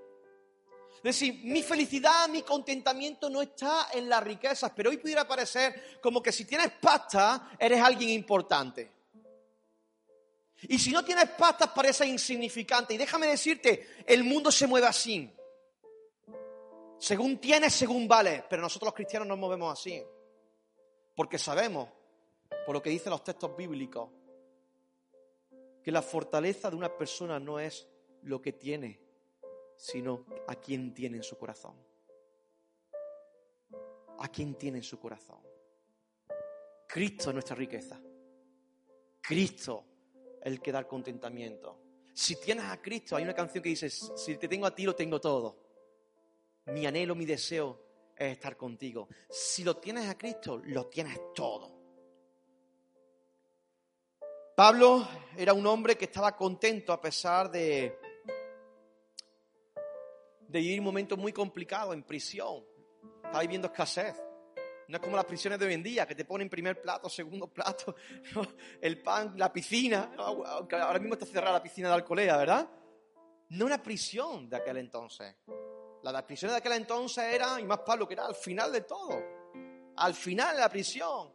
Decir, 1.03 1.41
mi 1.43 1.61
felicidad, 1.61 2.29
mi 2.29 2.43
contentamiento 2.43 3.29
no 3.29 3.41
está 3.41 3.89
en 3.91 4.07
las 4.07 4.23
riquezas, 4.23 4.71
pero 4.73 4.89
hoy 4.89 4.97
pudiera 4.97 5.27
parecer 5.27 5.99
como 6.01 6.23
que 6.23 6.31
si 6.31 6.45
tienes 6.45 6.71
pasta, 6.79 7.51
eres 7.59 7.81
alguien 7.81 8.11
importante. 8.11 8.89
Y 10.69 10.79
si 10.79 10.91
no 10.91 11.03
tienes 11.03 11.29
pasta, 11.31 11.73
parece 11.73 12.05
insignificante. 12.07 12.93
Y 12.93 12.97
déjame 12.97 13.27
decirte, 13.27 13.97
el 14.07 14.23
mundo 14.23 14.49
se 14.49 14.65
mueve 14.65 14.87
así. 14.87 15.29
Según 16.97 17.37
tienes, 17.37 17.73
según 17.73 18.07
vale. 18.07 18.45
Pero 18.49 18.61
nosotros 18.61 18.87
los 18.87 18.95
cristianos 18.95 19.27
nos 19.27 19.37
movemos 19.37 19.77
así. 19.77 20.01
Porque 21.13 21.37
sabemos, 21.37 21.89
por 22.65 22.73
lo 22.73 22.81
que 22.81 22.89
dicen 22.89 23.11
los 23.11 23.25
textos 23.25 23.57
bíblicos, 23.57 24.09
que 25.83 25.91
la 25.91 26.01
fortaleza 26.01 26.69
de 26.69 26.77
una 26.77 26.97
persona 26.97 27.41
no 27.41 27.59
es 27.59 27.89
lo 28.21 28.41
que 28.41 28.53
tiene, 28.53 29.02
sino 29.83 30.25
a 30.47 30.55
quien 30.55 30.93
tiene 30.93 31.17
en 31.17 31.23
su 31.23 31.37
corazón. 31.37 31.75
A 34.19 34.29
quien 34.29 34.55
tiene 34.55 34.77
en 34.77 34.83
su 34.83 34.97
corazón. 34.97 35.41
Cristo 36.87 37.29
es 37.29 37.33
nuestra 37.33 37.57
riqueza. 37.57 37.99
Cristo 39.21 39.83
el 40.41 40.61
que 40.61 40.71
da 40.71 40.87
contentamiento. 40.87 41.81
Si 42.13 42.39
tienes 42.39 42.65
a 42.65 42.81
Cristo, 42.81 43.17
hay 43.17 43.23
una 43.23 43.33
canción 43.33 43.61
que 43.61 43.69
dice, 43.69 43.89
si 43.89 44.37
te 44.37 44.47
tengo 44.47 44.67
a 44.67 44.73
ti, 44.73 44.83
lo 44.83 44.95
tengo 44.95 45.19
todo 45.19 45.63
mi 46.67 46.85
anhelo, 46.85 47.13
mi 47.13 47.25
deseo 47.25 48.13
es 48.15 48.31
estar 48.31 48.55
contigo. 48.55 49.09
Si 49.29 49.65
lo 49.65 49.75
tienes 49.75 50.07
a 50.07 50.17
Cristo, 50.17 50.61
lo 50.63 50.87
tienes 50.87 51.19
todo. 51.35 51.73
Pablo 54.55 55.05
era 55.35 55.53
un 55.53 55.67
hombre 55.67 55.97
que 55.97 56.05
estaba 56.05 56.37
contento 56.37 56.93
a 56.93 57.01
pesar 57.01 57.51
de, 57.51 57.97
de 60.53 60.59
vivir 60.59 60.83
momentos 60.83 61.17
muy 61.17 61.33
complicados 61.33 61.95
en 61.95 62.03
prisión. 62.03 62.63
Estaba 63.15 63.41
viviendo 63.41 63.67
escasez. 63.67 64.15
No 64.87 64.97
es 64.97 65.01
como 65.01 65.15
las 65.15 65.25
prisiones 65.25 65.57
de 65.57 65.65
hoy 65.65 65.73
en 65.73 65.81
día, 65.81 66.05
que 66.05 66.13
te 66.13 66.25
ponen 66.25 66.47
primer 66.47 66.79
plato, 66.79 67.09
segundo 67.09 67.47
plato, 67.47 67.95
el 68.81 69.01
pan, 69.01 69.33
la 69.35 69.51
piscina, 69.51 70.11
ahora 70.15 70.99
mismo 70.99 71.15
está 71.15 71.25
cerrada 71.25 71.53
la 71.53 71.63
piscina 71.63 71.87
de 71.87 71.95
Alcolea, 71.95 72.37
¿verdad? 72.37 72.69
No 73.49 73.65
una 73.65 73.81
prisión 73.81 74.47
de 74.47 74.57
aquel 74.57 74.77
entonces. 74.77 75.35
La 76.03 76.23
prisión 76.27 76.51
de 76.51 76.57
aquel 76.57 76.73
entonces 76.73 77.23
era, 77.23 77.59
y 77.59 77.63
más 77.63 77.79
Pablo, 77.79 78.07
que 78.07 78.13
era 78.13 78.27
al 78.27 78.35
final 78.35 78.71
de 78.71 78.81
todo. 78.81 79.23
Al 79.95 80.13
final 80.13 80.55
de 80.55 80.61
la 80.61 80.69
prisión, 80.69 81.31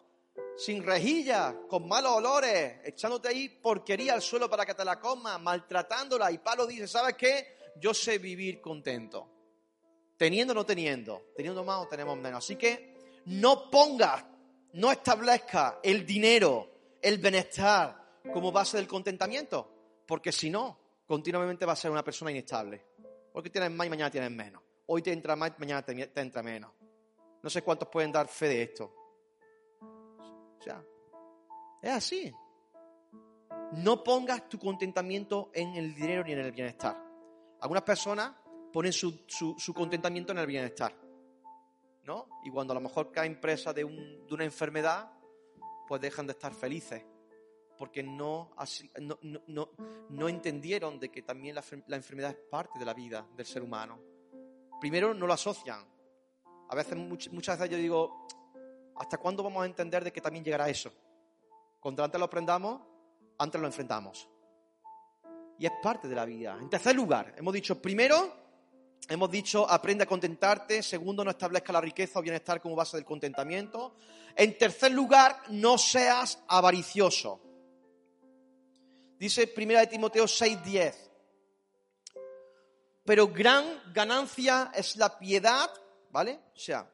sin 0.57 0.85
rejilla, 0.85 1.57
con 1.69 1.89
malos 1.89 2.13
olores, 2.13 2.83
echándote 2.85 3.29
ahí 3.29 3.49
porquería 3.49 4.15
al 4.15 4.23
suelo 4.23 4.49
para 4.49 4.65
que 4.65 4.75
te 4.75 4.85
la 4.85 5.01
comas, 5.01 5.41
maltratándola. 5.41 6.31
Y 6.31 6.39
Pablo 6.39 6.69
dice, 6.69 6.87
¿sabes 6.87 7.17
qué? 7.17 7.58
Yo 7.77 7.95
sé 7.95 8.19
vivir 8.19 8.61
contento. 8.61 9.29
Teniendo 10.17 10.53
o 10.53 10.55
no 10.55 10.67
teniendo, 10.67 11.33
teniendo 11.37 11.65
más 11.65 11.85
o 11.85 11.89
tenemos 11.89 12.17
menos. 12.19 12.45
Así 12.45 12.57
que 12.57 12.97
no 13.27 13.71
pongas, 13.71 14.25
no 14.73 14.91
establezca 14.91 15.81
el 15.83 16.05
dinero, 16.05 16.97
el 17.01 17.19
bienestar 17.19 18.21
como 18.33 18.51
base 18.51 18.77
del 18.77 18.89
contentamiento, 18.89 20.03
porque 20.07 20.33
si 20.33 20.51
no, 20.51 20.79
continuamente 21.07 21.65
va 21.65 21.73
a 21.73 21.77
ser 21.77 21.91
una 21.91 22.05
persona 22.05 22.31
inestable. 22.31 22.85
Porque 23.33 23.51
tienes 23.51 23.71
más 23.71 23.87
y 23.87 23.91
mañana 23.91 24.11
tienes 24.11 24.31
menos. 24.31 24.63
Hoy 24.87 25.03
te 25.03 25.13
entra 25.13 25.37
más 25.37 25.53
mañana 25.59 25.83
te, 25.83 26.21
entra 26.21 26.43
menos. 26.43 26.73
No 27.43 27.51
sé 27.51 27.63
cuántos 27.63 27.89
pueden 27.89 28.11
dar 28.11 28.27
fe 28.27 28.49
de 28.49 28.63
esto. 28.63 28.93
O 29.81 30.63
sea, 30.63 30.83
es 31.83 31.91
así. 31.91 32.33
No 33.73 34.03
pongas 34.03 34.49
tu 34.49 34.59
contentamiento 34.59 35.51
en 35.53 35.75
el 35.75 35.95
dinero 35.95 36.25
ni 36.25 36.33
en 36.33 36.39
el 36.41 36.53
bienestar. 36.53 37.08
Algunas 37.61 37.83
personas 37.83 38.35
ponen 38.73 38.93
su, 38.93 39.25
su 39.27 39.75
contentamiento 39.75 40.33
en 40.33 40.39
el 40.39 40.47
bienestar. 40.47 41.09
Y 42.43 42.51
cuando 42.51 42.73
a 42.73 42.75
lo 42.75 42.81
mejor 42.81 43.13
caen 43.13 43.41
presa 43.41 43.73
de, 43.73 43.85
una 43.85 44.45
enfermedad, 44.45 45.11
pues 45.87 46.01
dejan 46.01 46.27
de 46.27 46.33
estar 46.33 46.55
felices, 46.55 47.05
porque 47.77 48.03
no, 48.03 48.51
no, 49.47 50.29
entendieron 50.29 50.99
de 50.99 51.11
que 51.11 51.23
también 51.23 51.55
la, 51.55 51.97
enfermedad 51.97 52.31
es 52.31 52.37
parte 52.51 52.79
de 52.79 52.85
la 52.85 52.95
vida 52.95 53.27
del 53.37 53.47
ser 53.47 53.63
humano. 53.63 53.99
Primero 54.81 55.13
no 55.13 55.27
lo 55.27 55.33
asocian. 55.33 55.85
A 56.71 56.75
veces, 56.75 56.97
muchas 56.97 57.59
veces 57.59 57.71
yo 57.71 57.77
digo, 57.77 58.27
¿hasta 58.97 59.19
cuándo 59.19 59.43
vamos 59.43 59.63
a 59.63 59.67
entender 59.67 60.05
de 60.05 60.13
que 60.13 60.21
también 60.21 60.45
llegará 60.45 60.69
eso? 60.69 60.93
Cuando 61.81 62.03
antes 62.03 62.19
lo 62.19 62.27
aprendamos, 62.27 62.81
antes 63.39 63.61
lo 63.61 63.67
enfrentamos. 63.67 64.29
Y 65.59 65.67
es 65.67 65.73
parte 65.83 66.09
de 66.09 66.15
la 66.15 66.25
vida. 66.25 66.57
En 66.61 66.71
tercer 66.71 66.95
lugar, 66.95 67.35
hemos 67.37 67.53
dicho, 67.53 67.81
primero, 67.81 68.39
Hemos 69.09 69.31
dicho, 69.31 69.69
aprende 69.69 70.05
a 70.05 70.07
contentarte. 70.07 70.83
Segundo, 70.83 71.25
no 71.25 71.31
establezca 71.31 71.73
la 71.73 71.81
riqueza 71.81 72.19
o 72.19 72.23
bienestar 72.23 72.61
como 72.61 72.77
base 72.77 72.99
del 72.99 73.07
contentamiento. 73.07 73.97
En 74.37 74.59
tercer 74.59 74.93
lugar, 74.93 75.45
no 75.49 75.79
seas 75.79 76.39
avaricioso. 76.47 77.41
Dice 79.19 79.53
1 79.57 79.79
de 79.79 79.87
Timoteo 79.87 80.27
6:10. 80.27 80.95
Pero 83.05 83.29
gran 83.29 83.65
ganancia 83.95 84.71
es 84.75 84.97
la 84.97 85.19
piedad, 85.19 85.71
¿vale? 86.11 86.39
O 86.55 86.59
sea, 86.59 86.93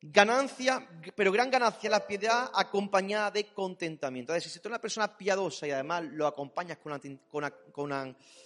Ganancia, 0.00 0.88
pero 1.16 1.32
gran 1.32 1.50
ganancia 1.50 1.90
la 1.90 2.06
piedad 2.06 2.50
acompañada 2.54 3.32
de 3.32 3.52
contentamiento. 3.52 4.32
Es 4.32 4.44
decir, 4.44 4.52
si 4.52 4.60
tú 4.60 4.68
eres 4.68 4.76
una 4.76 4.80
persona 4.80 5.18
piadosa 5.18 5.66
y 5.66 5.72
además 5.72 6.04
lo 6.04 6.28
acompañas 6.28 6.78
con, 6.78 7.00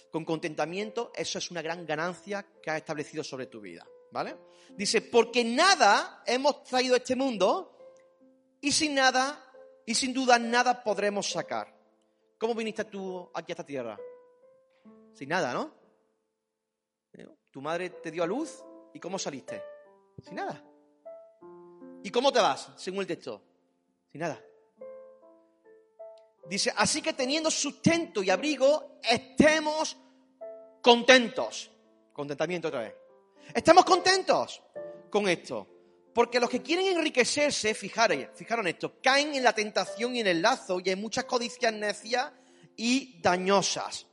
con, 0.09 0.25
contentamiento, 0.25 1.11
eso 1.13 1.37
es 1.37 1.51
una 1.51 1.61
gran 1.61 1.85
ganancia 1.85 2.43
que 2.59 2.71
has 2.71 2.77
establecido 2.77 3.23
sobre 3.23 3.45
tu 3.45 3.61
vida. 3.61 3.85
¿Vale? 4.11 4.35
Dice, 4.75 5.01
porque 5.01 5.43
nada 5.43 6.23
hemos 6.25 6.63
traído 6.63 6.95
a 6.95 6.97
este 6.97 7.15
mundo 7.15 7.77
y 8.59 8.71
sin 8.71 8.95
nada, 8.95 9.43
y 9.85 9.93
sin 9.93 10.13
duda 10.13 10.39
nada 10.39 10.83
podremos 10.83 11.29
sacar. 11.29 11.71
¿Cómo 12.39 12.55
viniste 12.55 12.85
tú 12.85 13.29
aquí 13.33 13.51
a 13.51 13.53
esta 13.53 13.65
tierra? 13.65 13.99
Sin 15.13 15.29
nada, 15.29 15.53
¿no? 15.53 15.83
Tu 17.51 17.61
madre 17.61 17.91
te 17.91 18.09
dio 18.09 18.23
a 18.23 18.27
luz 18.27 18.63
y 18.95 18.99
¿cómo 18.99 19.19
saliste? 19.19 19.61
Sin 20.23 20.33
nada. 20.33 20.72
¿Y 22.03 22.11
cómo 22.11 22.31
te 22.31 22.39
vas, 22.39 22.69
según 22.77 22.99
el 22.99 23.07
texto? 23.07 23.41
Sin 24.11 24.21
nada. 24.21 24.39
Dice, 26.49 26.73
así 26.75 27.01
que 27.01 27.13
teniendo 27.13 27.49
sustento 27.49 28.21
y 28.21 28.29
abrigo, 28.29 28.99
estemos 29.01 29.97
contentos. 30.81 31.71
Contentamiento 32.11 32.67
otra 32.67 32.81
vez. 32.81 32.95
Estamos 33.53 33.85
contentos 33.85 34.61
con 35.09 35.27
esto. 35.29 35.67
Porque 36.13 36.39
los 36.39 36.49
que 36.49 36.61
quieren 36.61 36.85
enriquecerse, 36.87 37.73
fijaros, 37.73 38.17
en 38.17 38.67
esto, 38.67 38.99
caen 39.01 39.33
en 39.33 39.43
la 39.43 39.53
tentación 39.53 40.15
y 40.15 40.19
en 40.19 40.27
el 40.27 40.41
lazo 40.41 40.79
y 40.83 40.89
en 40.91 41.01
muchas 41.01 41.23
codicias 41.23 41.73
necias 41.73 42.31
y 42.75 43.19
dañosas, 43.21 44.05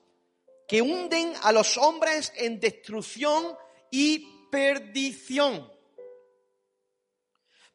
que 0.66 0.80
hunden 0.80 1.34
a 1.42 1.52
los 1.52 1.76
hombres 1.76 2.32
en 2.36 2.58
destrucción 2.58 3.54
y 3.90 4.48
perdición. 4.50 5.70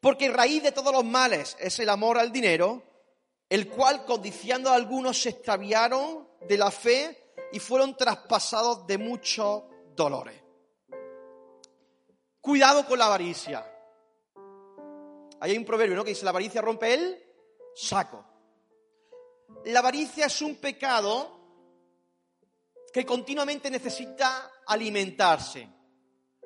Porque 0.06 0.30
raíz 0.30 0.62
de 0.62 0.72
todos 0.72 0.94
los 0.94 1.04
males 1.04 1.58
es 1.60 1.80
el 1.80 1.90
amor 1.90 2.20
al 2.20 2.32
dinero, 2.32 2.84
el 3.50 3.68
cual 3.68 4.06
codiciando 4.06 4.70
a 4.70 4.76
algunos 4.76 5.20
se 5.20 5.30
extraviaron 5.30 6.30
de 6.48 6.60
la 6.60 6.70
fe 6.70 7.34
y 7.52 7.58
fueron 7.58 7.98
traspasados 7.98 8.86
de 8.86 9.00
muchos 9.00 9.64
dolores. 9.96 10.40
Cuidado 12.40 12.86
con 12.86 13.00
la 13.00 13.08
avaricia. 13.08 13.66
Ahí 15.40 15.50
hay 15.50 15.58
un 15.58 15.66
proverbio, 15.66 15.96
¿no? 15.96 16.04
Que 16.04 16.12
dice, 16.12 16.24
la 16.24 16.30
avaricia 16.30 16.62
rompe 16.62 16.94
el 16.94 17.24
saco. 17.74 18.24
La 19.64 19.80
avaricia 19.80 20.28
es 20.28 20.40
un 20.44 20.58
pecado 20.58 21.36
que 22.94 23.04
continuamente 23.04 23.72
necesita 23.72 24.52
alimentarse. 24.68 25.68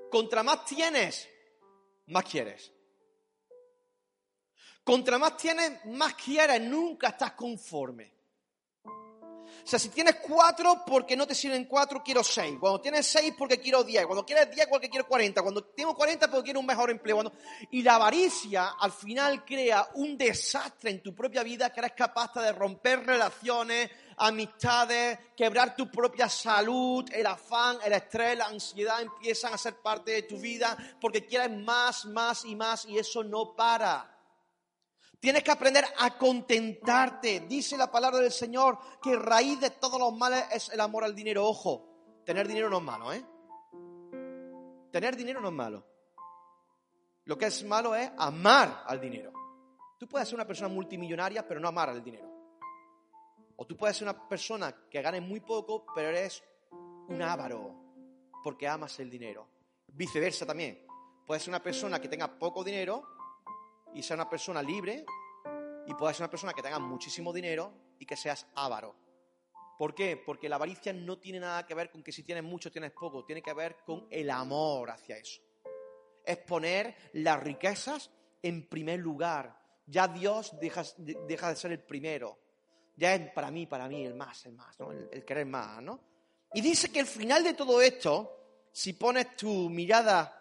Contra 0.10 0.44
más 0.44 0.64
tienes, 0.64 1.28
más 2.08 2.24
quieres. 2.24 2.79
Contra 4.90 5.20
más 5.20 5.38
tienes, 5.38 5.86
más 5.86 6.16
quieres, 6.16 6.60
nunca 6.62 7.10
estás 7.10 7.34
conforme. 7.34 8.12
O 8.76 9.68
sea, 9.68 9.78
si 9.78 9.90
tienes 9.90 10.16
cuatro 10.16 10.82
porque 10.84 11.16
no 11.16 11.28
te 11.28 11.36
sirven 11.36 11.66
cuatro, 11.66 12.02
quiero 12.04 12.24
seis. 12.24 12.58
Cuando 12.60 12.82
tienes 12.82 13.06
seis 13.06 13.36
porque 13.38 13.60
quiero 13.60 13.84
diez. 13.84 14.04
Cuando 14.08 14.26
quieres 14.26 14.50
diez 14.50 14.66
porque 14.66 14.90
quiero 14.90 15.08
cuarenta. 15.08 15.44
Cuando 15.44 15.64
tengo 15.64 15.94
cuarenta 15.94 16.28
porque 16.28 16.46
quiero 16.46 16.60
un 16.62 16.66
mejor 16.66 16.90
empleo. 16.90 17.32
Y 17.70 17.84
la 17.84 17.98
avaricia 17.98 18.78
al 18.80 18.92
final 18.92 19.46
crea 19.46 19.88
un 19.94 20.18
desastre 20.18 20.90
en 20.90 21.04
tu 21.04 21.14
propia 21.14 21.44
vida 21.44 21.72
que 21.72 21.82
eres 21.82 21.92
capaz 21.92 22.34
de 22.34 22.52
romper 22.52 23.06
relaciones, 23.06 23.92
amistades, 24.18 25.20
quebrar 25.38 25.76
tu 25.76 25.92
propia 25.92 26.28
salud, 26.28 27.08
el 27.14 27.28
afán, 27.28 27.78
el 27.86 27.94
estrés, 27.94 28.36
la 28.40 28.48
ansiedad 28.48 29.04
empiezan 29.04 29.54
a 29.54 29.58
ser 29.60 29.76
parte 29.76 30.14
de 30.14 30.24
tu 30.24 30.40
vida 30.40 30.76
porque 31.00 31.28
quieres 31.28 31.52
más, 31.52 32.06
más 32.06 32.44
y 32.44 32.56
más 32.56 32.86
y 32.86 32.98
eso 32.98 33.24
no 33.24 33.54
para. 33.56 34.16
Tienes 35.20 35.44
que 35.44 35.52
aprender 35.52 35.86
a 35.98 36.18
contentarte. 36.18 37.42
Dice 37.42 37.78
la 37.78 37.92
palabra 37.92 38.20
del 38.20 38.32
Señor 38.32 38.78
que 39.02 39.16
raíz 39.18 39.60
de 39.60 39.72
todos 39.72 40.00
los 40.00 40.14
males 40.14 40.46
es 40.52 40.70
el 40.70 40.80
amor 40.80 41.04
al 41.04 41.14
dinero. 41.14 41.46
Ojo, 41.46 42.22
tener 42.26 42.48
dinero 42.48 42.70
no 42.70 42.78
es 42.78 42.84
malo, 42.84 43.12
¿eh? 43.12 43.26
Tener 44.92 45.16
dinero 45.16 45.42
no 45.42 45.50
es 45.50 45.54
malo. 45.54 45.86
Lo 47.26 47.38
que 47.38 47.46
es 47.46 47.64
malo 47.66 47.94
es 47.96 48.10
amar 48.18 48.84
al 48.88 49.00
dinero. 49.00 49.34
Tú 50.00 50.08
puedes 50.08 50.28
ser 50.28 50.36
una 50.36 50.48
persona 50.48 50.70
multimillonaria, 50.70 51.46
pero 51.46 51.60
no 51.60 51.68
amar 51.68 51.90
al 51.90 52.02
dinero. 52.02 52.28
O 53.58 53.68
tú 53.68 53.76
puedes 53.76 53.98
ser 53.98 54.08
una 54.08 54.28
persona 54.28 54.74
que 54.90 55.02
gane 55.02 55.20
muy 55.20 55.42
poco, 55.42 55.86
pero 55.94 56.08
eres 56.08 56.42
un 57.10 57.22
avaro, 57.22 57.76
porque 58.42 58.68
amas 58.68 58.98
el 59.02 59.10
dinero. 59.10 59.46
Viceversa 59.88 60.46
también. 60.46 60.88
Puedes 61.28 61.44
ser 61.44 61.52
una 61.52 61.62
persona 61.62 62.00
que 62.00 62.08
tenga 62.08 62.40
poco 62.40 62.64
dinero, 62.64 63.19
y 63.94 64.04
ser 64.04 64.16
una 64.16 64.30
persona 64.30 64.62
libre 64.62 65.06
y 65.88 65.94
puedas 65.94 66.16
ser 66.16 66.24
una 66.24 66.32
persona 66.32 66.54
que 66.54 66.62
tenga 66.62 66.80
muchísimo 66.80 67.34
dinero 67.34 67.74
y 68.00 68.06
que 68.06 68.16
seas 68.16 68.48
avaro. 68.56 68.96
¿Por 69.78 69.96
qué? 69.96 70.18
Porque 70.18 70.50
la 70.50 70.58
avaricia 70.58 70.92
no 70.94 71.18
tiene 71.20 71.40
nada 71.40 71.66
que 71.66 71.74
ver 71.74 71.90
con 71.90 72.04
que 72.04 72.12
si 72.12 72.24
tienes 72.24 72.44
mucho 72.44 72.72
tienes 72.72 72.92
poco, 72.92 73.24
tiene 73.24 73.42
que 73.42 73.54
ver 73.54 73.78
con 73.86 74.08
el 74.12 74.30
amor 74.30 74.92
hacia 74.92 75.18
eso. 75.18 75.42
Es 76.26 76.38
poner 76.38 76.96
las 77.14 77.42
riquezas 77.42 78.12
en 78.44 78.68
primer 78.68 79.00
lugar. 79.00 79.58
Ya 79.86 80.08
Dios 80.08 80.54
deja, 80.60 80.84
de 80.84 81.56
ser 81.56 81.72
el 81.72 81.80
primero. 81.80 82.38
Ya 82.98 83.16
es 83.16 83.32
para 83.32 83.50
mí, 83.50 83.66
para 83.66 83.88
mí, 83.88 84.06
el 84.06 84.16
más, 84.16 84.46
el 84.46 84.54
más, 84.54 84.78
el, 84.82 85.10
el 85.12 85.24
querer 85.24 85.46
más, 85.46 85.82
¿no? 85.82 86.02
Y 86.54 86.62
dice 86.62 86.92
que 86.92 87.00
el 87.00 87.08
final 87.08 87.44
de 87.44 87.54
todo 87.54 87.82
esto, 87.82 88.68
si 88.72 88.94
pones 88.94 89.36
tu 89.38 89.70
mirada 89.70 90.36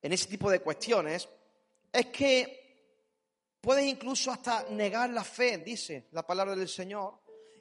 en 0.00 0.12
ese 0.12 0.28
tipo 0.28 0.50
de 0.50 0.60
cuestiones, 0.60 1.28
es 1.92 2.06
que 2.06 2.59
Puedes 3.60 3.84
incluso 3.84 4.30
hasta 4.30 4.64
negar 4.70 5.10
la 5.10 5.24
fe, 5.24 5.58
dice 5.58 6.08
la 6.12 6.26
palabra 6.26 6.56
del 6.56 6.68
Señor. 6.68 7.20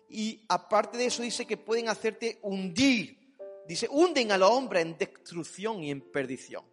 Y 0.10 0.46
aparte 0.48 0.98
de 0.98 1.06
eso 1.06 1.22
dice 1.22 1.46
que 1.46 1.58
pueden 1.58 1.90
hacerte 1.90 2.40
hundir. 2.42 3.36
Dice, 3.68 3.88
hunden 3.90 4.32
a 4.32 4.38
los 4.38 4.50
hombres 4.50 4.84
en 4.84 4.98
destrucción 4.98 5.84
y 5.84 5.92
en 5.92 6.02
perdición. 6.12 6.66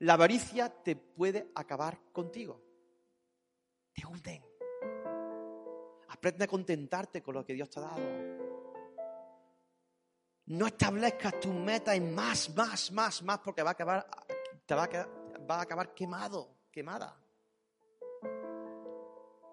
La 0.00 0.14
avaricia 0.14 0.68
te 0.68 0.94
puede 0.94 1.50
acabar 1.54 1.98
contigo. 2.12 2.62
Te 3.92 4.06
hunden. 4.06 4.44
Aprende 6.08 6.44
a 6.44 6.48
contentarte 6.48 7.22
con 7.22 7.34
lo 7.34 7.44
que 7.44 7.54
Dios 7.54 7.70
te 7.70 7.80
ha 7.80 7.82
dado. 7.82 8.00
No 10.46 10.66
establezcas 10.66 11.40
tu 11.40 11.52
meta 11.52 11.94
en 11.94 12.14
más, 12.14 12.54
más, 12.54 12.92
más, 12.92 13.22
más, 13.22 13.38
porque 13.40 13.62
va 13.62 13.70
a 13.70 13.72
acabar, 13.72 14.06
te 14.66 14.74
va 14.74 14.84
a, 14.84 15.08
va 15.50 15.58
a 15.58 15.62
acabar 15.62 15.94
quemado, 15.94 16.58
quemada. 16.70 17.23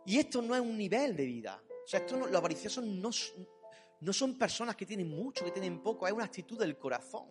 Y 0.05 0.17
esto 0.19 0.41
no 0.41 0.55
es 0.55 0.61
un 0.61 0.77
nivel 0.77 1.15
de 1.15 1.25
vida. 1.25 1.61
O 1.83 1.87
sea, 1.87 1.99
esto 1.99 2.17
los 2.17 2.33
avariciosos 2.33 2.83
no, 2.83 3.09
no 3.99 4.13
son 4.13 4.37
personas 4.37 4.75
que 4.75 4.85
tienen 4.85 5.09
mucho, 5.09 5.45
que 5.45 5.51
tienen 5.51 5.81
poco, 5.81 6.07
es 6.07 6.13
una 6.13 6.25
actitud 6.25 6.57
del 6.57 6.77
corazón. 6.77 7.27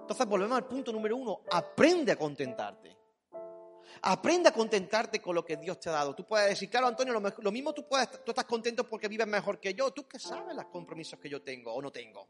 Entonces 0.00 0.26
volvemos 0.26 0.56
al 0.56 0.66
punto 0.66 0.92
número 0.92 1.16
uno, 1.16 1.42
aprende 1.50 2.12
a 2.12 2.16
contentarte. 2.16 2.96
Aprende 4.02 4.50
a 4.50 4.52
contentarte 4.52 5.20
con 5.20 5.34
lo 5.34 5.44
que 5.44 5.56
Dios 5.56 5.80
te 5.80 5.88
ha 5.88 5.92
dado. 5.92 6.14
Tú 6.14 6.24
puedes 6.24 6.48
decir, 6.48 6.68
claro, 6.70 6.86
Antonio, 6.86 7.12
lo, 7.14 7.52
mismo 7.52 7.72
tú, 7.72 7.86
puedes, 7.86 8.24
tú 8.24 8.30
estás 8.30 8.44
contento 8.44 8.84
porque 8.88 9.08
vives 9.08 9.26
mejor 9.26 9.58
que 9.58 9.74
yo. 9.74 9.90
Tú 9.92 10.06
qué 10.06 10.18
sabes 10.18 10.54
los 10.54 10.66
compromisos 10.66 11.18
que 11.18 11.28
yo 11.28 11.42
tengo 11.42 11.72
o 11.72 11.82
no 11.82 11.90
tengo. 11.90 12.28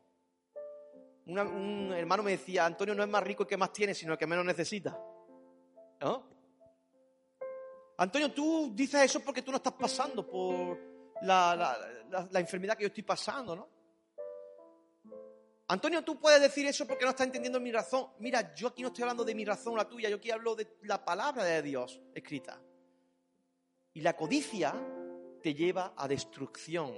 un 1.26 1.92
hermano 1.96 2.22
me 2.22 2.32
decía, 2.32 2.64
Antonio 2.64 2.94
no 2.94 3.02
es 3.02 3.08
más 3.08 3.22
rico 3.22 3.42
el 3.42 3.48
que 3.48 3.56
más 3.56 3.72
tiene, 3.72 3.94
sino 3.94 4.12
el 4.12 4.18
que 4.18 4.26
menos 4.26 4.44
necesita. 4.44 4.98
¿No? 6.00 6.37
Antonio, 7.98 8.32
tú 8.32 8.70
dices 8.74 9.02
eso 9.02 9.20
porque 9.20 9.42
tú 9.42 9.50
no 9.50 9.56
estás 9.56 9.74
pasando 9.74 10.26
por 10.26 10.78
la, 11.22 11.76
la 12.30 12.40
enfermedad 12.40 12.76
que 12.76 12.84
yo 12.84 12.88
estoy 12.88 13.02
pasando, 13.02 13.56
¿no? 13.56 13.68
Antonio, 15.70 16.02
tú 16.02 16.18
puedes 16.18 16.40
decir 16.40 16.64
eso 16.66 16.86
porque 16.86 17.04
no 17.04 17.10
estás 17.10 17.26
entendiendo 17.26 17.60
mi 17.60 17.70
razón. 17.70 18.08
Mira, 18.20 18.54
yo 18.54 18.68
aquí 18.68 18.82
no 18.82 18.88
estoy 18.88 19.02
hablando 19.02 19.24
de 19.24 19.34
mi 19.34 19.44
razón, 19.44 19.76
la 19.76 19.86
tuya, 19.86 20.08
yo 20.08 20.16
aquí 20.16 20.30
hablo 20.30 20.54
de 20.54 20.78
la 20.82 21.04
palabra 21.04 21.44
de 21.44 21.60
Dios 21.60 22.00
escrita. 22.14 22.58
Y 23.92 24.00
la 24.00 24.16
codicia 24.16 24.74
te 25.42 25.52
lleva 25.52 25.92
a 25.96 26.08
destrucción, 26.08 26.94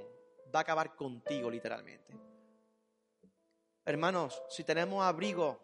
va 0.55 0.61
a 0.61 0.63
acabar 0.63 0.95
contigo 0.95 1.51
literalmente. 1.51 2.15
Hermanos, 3.85 4.41
si 4.49 4.63
tenemos 4.63 5.03
abrigo, 5.03 5.61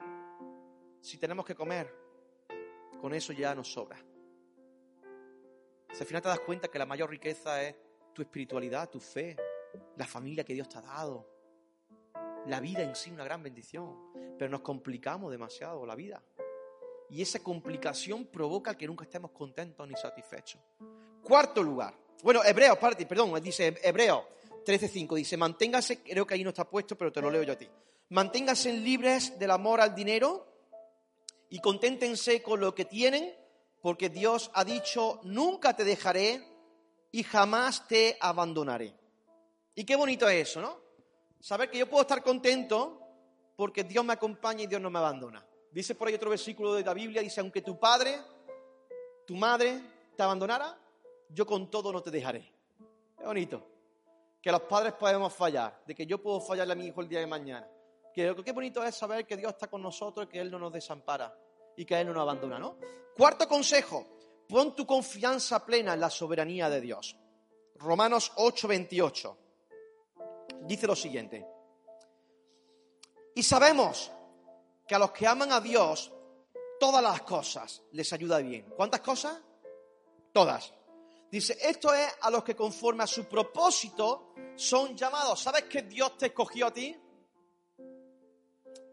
si 1.01 1.19
tenemos 1.19 1.45
que 1.45 1.55
comer, 1.55 1.95
con 3.01 3.15
eso 3.15 3.33
ya 3.33 3.55
nos 3.55 3.71
sobra. 3.71 4.03
Si 5.93 6.01
al 6.01 6.07
final 6.07 6.23
te 6.23 6.29
das 6.29 6.41
cuenta 6.41 6.69
que 6.69 6.79
la 6.79 6.87
mayor 6.87 7.11
riqueza 7.11 7.63
es 7.63 7.75
tu 8.13 8.23
espiritualidad, 8.23 8.91
tu 8.91 9.01
fe, 9.01 9.37
la 9.97 10.07
familia 10.07 10.45
que 10.45 10.55
Dios 10.55 10.69
te 10.69 10.79
ha 10.79 10.83
dado, 10.83 11.29
la 12.47 12.61
vida 12.61 12.83
en 12.83 12.95
sí 12.95 13.11
una 13.11 13.25
gran 13.25 13.43
bendición, 13.43 14.13
pero 14.39 14.51
nos 14.51 14.61
complicamos 14.61 15.31
demasiado 15.31 15.85
la 15.85 15.95
vida. 15.95 16.23
Y 17.11 17.23
esa 17.23 17.41
complicación 17.41 18.27
provoca 18.27 18.77
que 18.77 18.87
nunca 18.87 19.05
estemos 19.05 19.31
contentos 19.31 19.87
ni 19.89 19.95
satisfechos. 19.97 20.61
Cuarto 21.23 21.63
lugar. 21.63 21.95
Bueno, 22.23 22.43
Hebreos, 22.45 22.79
perdón, 22.79 23.41
dice 23.43 23.79
Hebreo 23.83 24.29
13.5, 24.65 25.15
dice, 25.15 25.37
manténgase, 25.37 26.03
creo 26.03 26.27
que 26.27 26.35
ahí 26.35 26.43
no 26.43 26.51
está 26.51 26.69
puesto, 26.69 26.97
pero 26.97 27.13
te 27.13 27.21
lo 27.21 27.31
leo 27.31 27.45
yo 27.45 27.53
a 27.53 27.57
ti. 27.57 27.69
Manténgase 28.11 28.73
libres 28.73 29.39
del 29.39 29.51
amor 29.51 29.81
al 29.81 29.95
dinero 29.95 30.47
y 31.49 31.61
conténtense 31.61 32.43
con 32.43 32.61
lo 32.61 32.75
que 32.75 32.85
tienen, 32.85 33.33
porque 33.81 34.09
Dios 34.09 34.51
ha 34.55 34.65
dicho, 34.65 35.21
nunca 35.25 35.75
te 35.75 35.85
dejaré 35.85 36.43
y 37.13 37.23
jamás 37.23 37.87
te 37.87 38.17
abandonaré. 38.21 38.95
Y 39.75 39.85
qué 39.85 39.97
bonito 39.97 40.29
es 40.29 40.51
eso, 40.51 40.61
¿no? 40.61 40.79
Saber 41.41 41.71
que 41.71 41.79
yo 41.79 41.89
puedo 41.89 42.03
estar 42.03 42.23
contento 42.23 43.01
porque 43.57 43.85
Dios 43.85 44.05
me 44.05 44.15
acompaña 44.15 44.65
y 44.65 44.67
Dios 44.67 44.81
no 44.81 44.91
me 44.91 44.99
abandona. 44.99 45.47
Dice 45.71 45.95
por 45.95 46.09
ahí 46.09 46.15
otro 46.15 46.31
versículo 46.31 46.75
de 46.75 46.83
la 46.83 46.95
Biblia, 46.95 47.23
dice, 47.23 47.41
aunque 47.41 47.63
tu 47.63 47.79
padre, 47.79 48.19
tu 49.27 49.35
madre 49.37 49.81
te 50.17 50.23
abandonara, 50.23 50.79
yo 51.29 51.47
con 51.47 51.71
todo 51.71 51.93
no 51.93 52.03
te 52.03 52.11
dejaré. 52.11 52.53
Qué 53.19 53.25
bonito. 53.25 53.67
Que 54.41 54.51
los 54.51 54.63
padres 54.63 54.95
podemos 54.95 55.33
fallar, 55.33 55.83
de 55.87 55.95
que 55.95 56.07
yo 56.07 56.23
puedo 56.23 56.41
fallarle 56.41 56.73
a 56.73 56.77
mi 56.77 56.87
hijo 56.87 57.01
el 57.01 57.09
día 57.09 57.21
de 57.21 57.27
mañana. 57.27 57.69
Que 58.15 58.35
qué 58.45 58.53
bonito 58.53 58.83
es 58.83 58.95
saber 58.95 59.27
que 59.27 59.37
Dios 59.37 59.53
está 59.53 59.69
con 59.69 59.83
nosotros 59.83 60.27
y 60.27 60.29
que 60.29 60.41
Él 60.41 60.51
no 60.51 60.59
nos 60.59 60.73
desampara 60.73 61.37
y 61.77 61.85
que 61.85 62.01
Él 62.01 62.07
no 62.07 62.15
nos 62.15 62.23
abandona, 62.23 62.59
¿no? 62.59 62.79
Cuarto 63.17 63.49
consejo, 63.49 64.07
pon 64.49 64.75
tu 64.75 64.87
confianza 64.87 65.65
plena 65.65 65.95
en 65.95 66.01
la 66.01 66.11
soberanía 66.11 66.69
de 66.69 66.81
Dios. 66.81 67.17
Romanos 67.77 68.33
8, 68.37 68.69
28 68.69 69.39
dice 70.67 70.87
lo 70.87 70.97
siguiente. 70.97 71.47
Y 73.35 73.43
sabemos 73.43 74.11
que 74.87 74.95
a 74.95 74.99
los 74.99 75.11
que 75.13 75.27
aman 75.27 75.53
a 75.53 75.61
Dios, 75.61 76.13
todas 76.81 77.03
las 77.03 77.23
cosas 77.23 77.83
les 77.93 78.13
ayuda 78.13 78.39
bien. 78.39 78.73
¿Cuántas 78.77 79.01
cosas? 79.01 79.39
Todas. 80.33 80.73
Dice, 81.31 81.57
esto 81.61 81.93
es 81.93 82.09
a 82.21 82.31
los 82.31 82.45
que 82.45 82.55
conforme 82.55 83.05
a 83.05 83.07
su 83.07 83.27
propósito 83.27 84.33
son 84.55 84.97
llamados. 84.97 85.41
¿Sabes 85.41 85.65
que 85.65 85.83
Dios 85.83 86.17
te 86.17 86.27
escogió 86.27 86.67
a 86.69 86.73
ti? 86.73 86.97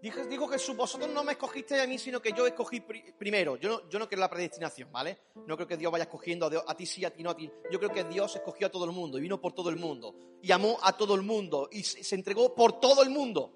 Dijo, 0.04 0.22
dijo, 0.26 0.50
Jesús, 0.50 0.76
vosotros 0.76 1.10
no 1.10 1.24
me 1.24 1.32
escogisteis 1.32 1.82
a 1.82 1.88
mí, 1.88 1.98
sino 1.98 2.22
que 2.22 2.34
yo 2.34 2.46
escogí 2.46 2.82
primero. 2.82 3.56
Yo 3.56 3.70
no, 3.70 3.90
yo 3.90 3.98
no 3.98 4.10
creo 4.10 4.20
la 4.20 4.30
predestinación, 4.30 4.92
¿vale? 4.92 5.18
No 5.48 5.56
creo 5.56 5.66
que 5.66 5.78
Dios 5.78 5.90
vaya 5.94 6.04
escogiendo 6.04 6.46
a, 6.68 6.76
ti 6.76 6.86
sí, 6.86 7.06
a 7.06 7.14
ti 7.14 7.24
no, 7.24 7.30
a 7.30 7.38
ti. 7.38 7.50
Yo 7.72 7.80
creo 7.80 7.90
que 7.90 8.04
Dios 8.04 8.36
escogió 8.36 8.68
a 8.68 8.70
todo 8.70 8.84
el 8.84 8.92
mundo 8.92 9.18
y 9.18 9.22
vino 9.22 9.40
por 9.40 9.54
todo 9.54 9.70
el 9.70 9.78
mundo. 9.78 10.14
Y 10.42 10.52
amó 10.52 10.78
a 10.84 10.98
todo 10.98 11.16
el 11.16 11.22
mundo 11.22 11.70
y 11.72 11.84
se, 11.84 12.16
entregó 12.16 12.54
por 12.54 12.82
todo 12.82 13.02
el 13.02 13.12
mundo. 13.12 13.54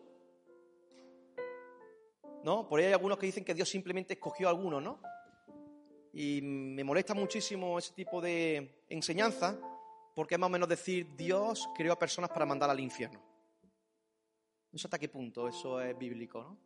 ¿No? 2.46 2.66
Por 2.70 2.80
ahí 2.80 2.86
hay 2.86 2.94
algunos 2.94 3.18
que 3.18 3.26
dicen 3.26 3.44
que 3.44 3.54
Dios 3.54 3.68
simplemente 3.68 4.14
escogió 4.14 4.48
a 4.48 4.52
algunos, 4.52 4.82
¿no? 4.82 5.02
Y 6.14 6.40
me 6.42 6.86
molesta 6.86 7.14
muchísimo 7.14 7.78
ese 7.78 7.92
tipo 7.94 8.22
de 8.22 8.86
enseñanza 8.88 9.60
porque 10.16 10.36
es 10.36 10.40
más 10.40 10.48
o 10.48 10.52
menos 10.52 10.70
decir, 10.70 11.14
Dios 11.18 11.68
creó 11.76 11.92
a 11.92 12.00
personas 12.00 12.30
para 12.30 12.46
mandar 12.46 12.70
al 12.70 12.80
infierno. 12.80 13.22
No 14.72 14.80
sé 14.80 14.88
hasta 14.88 15.00
qué 15.00 15.10
punto 15.10 15.48
eso 15.48 15.82
es 15.82 15.98
bíblico, 15.98 16.42
¿no? 16.42 16.58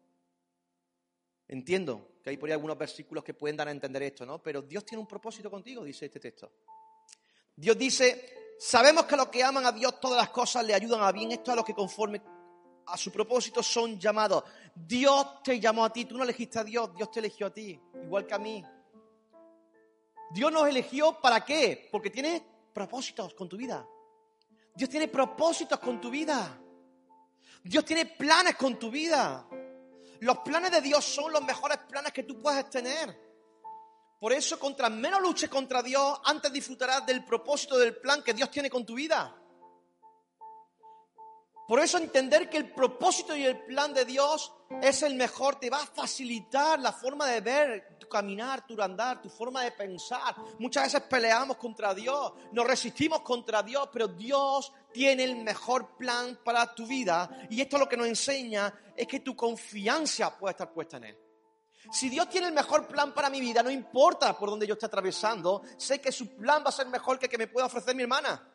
Entiendo 1.47 2.19
que 2.23 2.29
hay 2.29 2.37
por 2.37 2.47
ahí 2.47 2.53
algunos 2.53 2.77
versículos 2.77 3.23
que 3.23 3.33
pueden 3.33 3.57
dar 3.57 3.67
a 3.67 3.71
entender 3.71 4.03
esto, 4.03 4.25
¿no? 4.25 4.41
Pero 4.41 4.61
Dios 4.61 4.85
tiene 4.85 5.01
un 5.01 5.07
propósito 5.07 5.51
contigo, 5.51 5.83
dice 5.83 6.05
este 6.05 6.19
texto. 6.19 6.49
Dios 7.53 7.77
dice, 7.77 8.55
sabemos 8.57 9.03
que 9.05 9.17
los 9.17 9.27
que 9.27 9.43
aman 9.43 9.65
a 9.65 9.71
Dios 9.73 9.99
todas 9.99 10.17
las 10.17 10.29
cosas 10.29 10.65
le 10.65 10.73
ayudan 10.73 11.01
a 11.01 11.11
bien. 11.11 11.31
Esto 11.33 11.51
a 11.51 11.55
los 11.57 11.65
que 11.65 11.73
conforme 11.73 12.21
a 12.85 12.95
su 12.95 13.11
propósito 13.11 13.61
son 13.61 13.99
llamados. 13.99 14.45
Dios 14.73 15.43
te 15.43 15.59
llamó 15.59 15.83
a 15.83 15.91
ti, 15.91 16.05
tú 16.05 16.17
no 16.17 16.23
elegiste 16.23 16.59
a 16.59 16.63
Dios, 16.63 16.95
Dios 16.95 17.11
te 17.11 17.19
eligió 17.19 17.47
a 17.47 17.53
ti, 17.53 17.77
igual 18.03 18.25
que 18.25 18.33
a 18.33 18.39
mí. 18.39 18.63
Dios 20.31 20.51
nos 20.51 20.67
eligió 20.67 21.19
para 21.19 21.43
qué? 21.43 21.89
Porque 21.91 22.09
tiene 22.09 22.41
propósitos 22.73 23.33
con 23.33 23.49
tu 23.49 23.57
vida. 23.57 23.85
Dios 24.73 24.89
tiene 24.89 25.09
propósitos 25.09 25.79
con 25.79 25.99
tu 25.99 26.09
vida. 26.09 26.61
Dios 27.63 27.86
tiene 27.86 28.06
planes 28.06 28.56
con 28.56 28.78
tu 28.80 28.89
vida. 28.89 29.47
Los 30.19 30.38
planes 30.39 30.71
de 30.71 30.82
Dios 30.82 31.04
son 31.04 31.32
los 31.32 31.43
mejores 31.43 31.78
planes 31.89 32.12
que 32.13 32.24
tú 32.24 32.41
puedes 32.41 32.69
tener. 32.69 33.32
Por 34.19 34.34
eso, 34.34 34.60
contra 34.60 34.89
menos 34.89 35.21
luches 35.21 35.50
contra 35.50 35.82
Dios, 35.82 36.19
antes 36.26 36.54
disfrutarás 36.54 37.06
del 37.06 37.26
propósito 37.26 37.78
del 37.78 37.97
plan 37.97 38.24
que 38.24 38.34
Dios 38.34 38.52
tiene 38.52 38.69
con 38.69 38.86
tu 38.86 38.93
vida. 38.93 39.36
Por 41.67 41.80
eso 41.80 41.97
entender 41.97 42.50
que 42.50 42.58
el 42.58 42.71
propósito 42.71 43.36
y 43.36 43.45
el 43.45 43.63
plan 43.63 43.93
de 43.93 44.06
Dios 44.06 44.54
es 44.82 45.04
el 45.04 45.15
mejor, 45.15 45.60
te 45.60 45.69
va 45.69 45.78
a 45.78 45.88
facilitar 45.88 46.80
la 46.80 46.91
forma 46.91 47.26
de 47.28 47.41
ver, 47.41 47.97
caminar, 48.12 48.67
tu 48.67 48.80
andar, 48.80 49.21
tu 49.21 49.30
forma 49.30 49.63
de 49.63 49.71
pensar. 49.71 50.36
Muchas 50.60 50.84
veces 50.84 51.02
peleamos 51.10 51.58
contra 51.58 51.95
Dios, 51.95 52.34
nos 52.52 52.67
resistimos 52.67 53.21
contra 53.21 53.63
Dios, 53.63 53.89
pero 53.91 54.08
Dios 54.08 54.71
tiene 54.93 55.24
el 55.24 55.38
mejor 55.38 55.95
plan 55.97 56.39
para 56.43 56.76
tu 56.76 56.86
vida 56.86 57.47
y 57.50 57.62
esto 57.62 57.80
lo 57.80 57.89
que 57.89 57.97
nos 57.97 58.08
enseña 58.08 58.71
es 58.95 59.08
que 59.08 59.21
tu 59.21 59.36
confianza 59.36 60.38
puede 60.38 60.52
estar 60.52 60.71
puesta 60.71 60.97
en 60.97 61.06
Él. 61.06 61.17
Si 61.91 62.10
Dios 62.10 62.30
tiene 62.30 62.47
el 62.47 62.54
mejor 62.54 62.88
plan 62.88 63.13
para 63.13 63.30
mi 63.30 63.41
vida, 63.41 63.63
no 63.63 63.71
importa 63.71 64.38
por 64.38 64.50
dónde 64.50 64.67
yo 64.67 64.74
esté 64.74 64.86
atravesando, 64.86 65.63
sé 65.78 66.00
que 66.00 66.12
su 66.12 66.36
plan 66.36 66.63
va 66.63 66.69
a 66.69 66.74
ser 66.74 66.88
mejor 66.88 67.17
que 67.17 67.26
el 67.26 67.32
que 67.32 67.38
me 67.38 67.47
pueda 67.47 67.65
ofrecer 67.65 67.95
mi 67.95 68.04
hermana. 68.04 68.47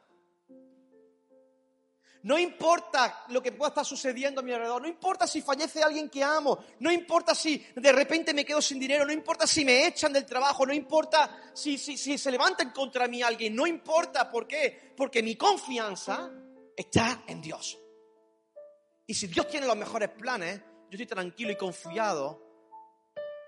No 2.26 2.36
importa 2.36 3.22
lo 3.28 3.40
que 3.40 3.52
pueda 3.52 3.68
estar 3.68 3.84
sucediendo 3.84 4.40
a 4.40 4.42
mi 4.42 4.50
alrededor, 4.50 4.82
no 4.82 4.88
importa 4.88 5.28
si 5.28 5.42
fallece 5.42 5.80
alguien 5.80 6.10
que 6.10 6.24
amo, 6.24 6.58
no 6.80 6.90
importa 6.90 7.36
si 7.36 7.64
de 7.76 7.92
repente 7.92 8.34
me 8.34 8.44
quedo 8.44 8.60
sin 8.60 8.80
dinero, 8.80 9.06
no 9.06 9.12
importa 9.12 9.46
si 9.46 9.64
me 9.64 9.86
echan 9.86 10.12
del 10.12 10.26
trabajo, 10.26 10.66
no 10.66 10.74
importa 10.74 11.52
si, 11.54 11.78
si, 11.78 11.96
si 11.96 12.18
se 12.18 12.32
levantan 12.32 12.72
contra 12.72 13.06
mí 13.06 13.22
alguien, 13.22 13.54
no 13.54 13.64
importa 13.64 14.28
por 14.28 14.48
qué, 14.48 14.92
porque 14.96 15.22
mi 15.22 15.36
confianza 15.36 16.28
está 16.76 17.22
en 17.28 17.40
Dios. 17.40 17.78
Y 19.06 19.14
si 19.14 19.28
Dios 19.28 19.46
tiene 19.46 19.68
los 19.68 19.76
mejores 19.76 20.08
planes, 20.08 20.58
yo 20.58 20.98
estoy 20.98 21.06
tranquilo 21.06 21.52
y 21.52 21.56
confiado 21.56 22.42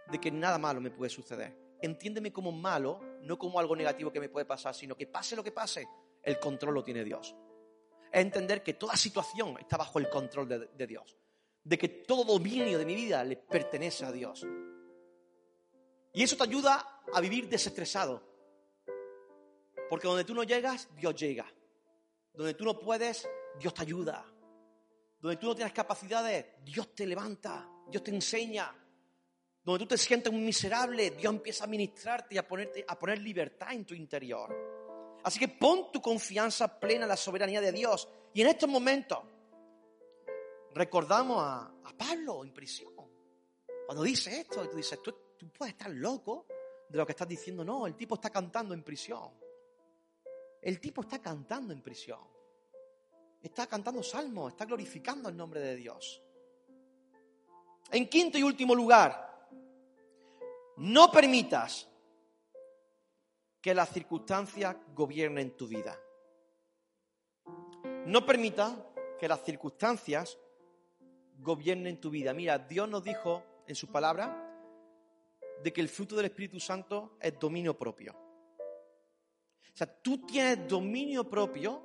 de 0.07 0.21
que 0.21 0.31
nada 0.31 0.57
malo 0.57 0.81
me 0.81 0.93
puede 0.93 1.11
suceder. 1.11 1.53
Entiéndeme 1.83 2.33
como 2.33 2.53
malo, 2.53 3.01
no 3.23 3.37
como 3.41 3.59
algo 3.59 3.75
negativo 3.75 4.13
que 4.13 4.21
me 4.21 4.29
puede 4.29 4.47
pasar, 4.47 4.73
sino 4.73 4.97
que 4.97 5.09
pase 5.09 5.35
lo 5.35 5.43
que 5.43 5.51
pase, 5.51 5.89
el 6.23 6.39
control 6.39 6.75
lo 6.75 6.85
tiene 6.85 7.03
Dios 7.03 7.35
es 8.13 8.21
entender 8.21 8.63
que 8.63 8.75
toda 8.75 8.97
situación 8.97 9.57
está 9.59 9.77
bajo 9.77 9.99
el 9.99 10.09
control 10.09 10.49
de, 10.49 10.87
Dios, 10.87 11.17
de 11.65 11.79
que 11.79 11.89
todo 11.89 12.25
dominio 12.25 12.79
de 12.79 12.85
mi 12.85 12.95
vida 12.95 13.23
le 13.25 13.37
pertenece 13.37 14.05
a 14.05 14.13
Dios. 14.13 14.47
Y 16.13 16.23
eso 16.23 16.37
te 16.37 16.45
ayuda 16.45 17.03
a 17.13 17.21
vivir 17.21 17.49
desestresado. 17.49 18.23
Porque 19.89 20.09
donde 20.09 20.25
tú 20.25 20.35
no 20.35 20.43
llegas, 20.43 20.89
Dios 20.97 21.15
llega. 21.15 21.47
Donde 22.33 22.55
tú 22.55 22.65
no 22.65 22.79
puedes, 22.79 23.29
Dios 23.59 23.75
te 23.75 23.83
ayuda. 23.83 24.25
Donde 25.21 25.37
tú 25.37 25.47
no 25.47 25.55
tienes 25.55 25.73
capacidades, 25.73 26.47
Dios 26.65 26.95
te 26.95 27.07
levanta, 27.07 27.69
Dios 27.91 28.03
te 28.03 28.11
enseña. 28.11 28.75
Donde 29.65 29.81
tú 29.81 29.87
te 29.87 29.99
sientes 29.99 30.33
un 30.33 30.45
miserable, 30.45 31.11
Dios 31.11 31.33
empieza 31.33 31.65
a 31.65 31.67
ministrarte 31.67 32.35
y 32.35 32.39
a, 32.39 32.47
ponerte, 32.47 32.85
a 32.87 32.99
poner 32.99 33.19
libertad 33.19 33.73
en 33.73 33.85
tu 33.85 33.95
interior. 33.95 34.78
Así 35.29 35.39
que 35.39 35.49
pon 35.49 35.93
tu 35.93 36.01
confianza 36.01 36.81
plena 36.81 37.03
en 37.03 37.11
la 37.11 37.17
soberanía 37.17 37.61
de 37.61 37.71
Dios. 37.71 38.09
Y 38.33 38.41
en 38.41 38.47
estos 38.47 38.67
momentos 38.67 39.19
recordamos 40.73 41.37
a, 41.43 41.71
Pablo 41.99 42.45
en 42.45 42.55
prisión. 42.55 42.95
Cuando 43.85 44.03
dice 44.05 44.41
esto, 44.41 44.65
y 44.65 44.69
tú 44.69 44.77
dices, 44.79 45.03
tú, 45.03 45.15
tú 45.37 45.51
puedes 45.51 45.75
estar 45.75 45.91
loco 45.91 46.47
de 46.89 46.97
lo 46.97 47.05
que 47.05 47.13
estás 47.13 47.29
diciendo. 47.29 47.63
No, 47.63 47.87
el 47.87 47.95
tipo 47.95 48.15
está 48.15 48.31
cantando 48.31 48.73
en 48.73 48.83
prisión. 48.83 49.31
El 50.63 50.81
tipo 50.81 51.03
está 51.03 51.19
cantando 51.19 51.75
en 51.75 51.83
prisión. 51.83 52.21
Está 53.43 53.67
cantando 53.67 54.03
salmos, 54.03 54.53
está 54.53 54.65
glorificando 54.65 55.29
el 55.29 55.37
nombre 55.37 55.61
de 55.61 55.77
Dios. 55.77 56.23
En 57.91 58.09
quinto 58.09 58.39
y 58.39 58.43
último 58.43 58.75
lugar, 58.75 59.47
no 60.79 61.13
permitas 61.13 61.88
que 63.61 63.75
las 63.75 63.91
circunstancias 63.91 64.77
gobiernen 64.95 65.57
tu 65.57 65.67
vida. 65.67 65.99
No 68.07 68.25
permitas 68.25 68.75
que 69.19 69.29
las 69.29 69.43
circunstancias 69.45 70.39
gobiernen 71.39 72.01
tu 72.01 72.11
vida. 72.11 72.33
Mira, 72.33 72.59
Dios 72.59 72.89
nos 72.89 73.03
dijo 73.03 73.43
en 73.67 73.75
su 73.75 73.89
palabra 73.89 74.45
de 75.63 75.73
que 75.73 75.81
el 75.81 75.89
fruto 75.89 76.17
del 76.17 76.27
Espíritu 76.27 76.61
Santo 76.61 77.17
es 77.21 77.39
dominio 77.39 77.77
propio. 77.77 78.13
O 78.13 79.77
sea, 79.77 79.87
tú 79.87 80.25
tienes 80.27 80.67
dominio 80.67 81.29
propio 81.29 81.83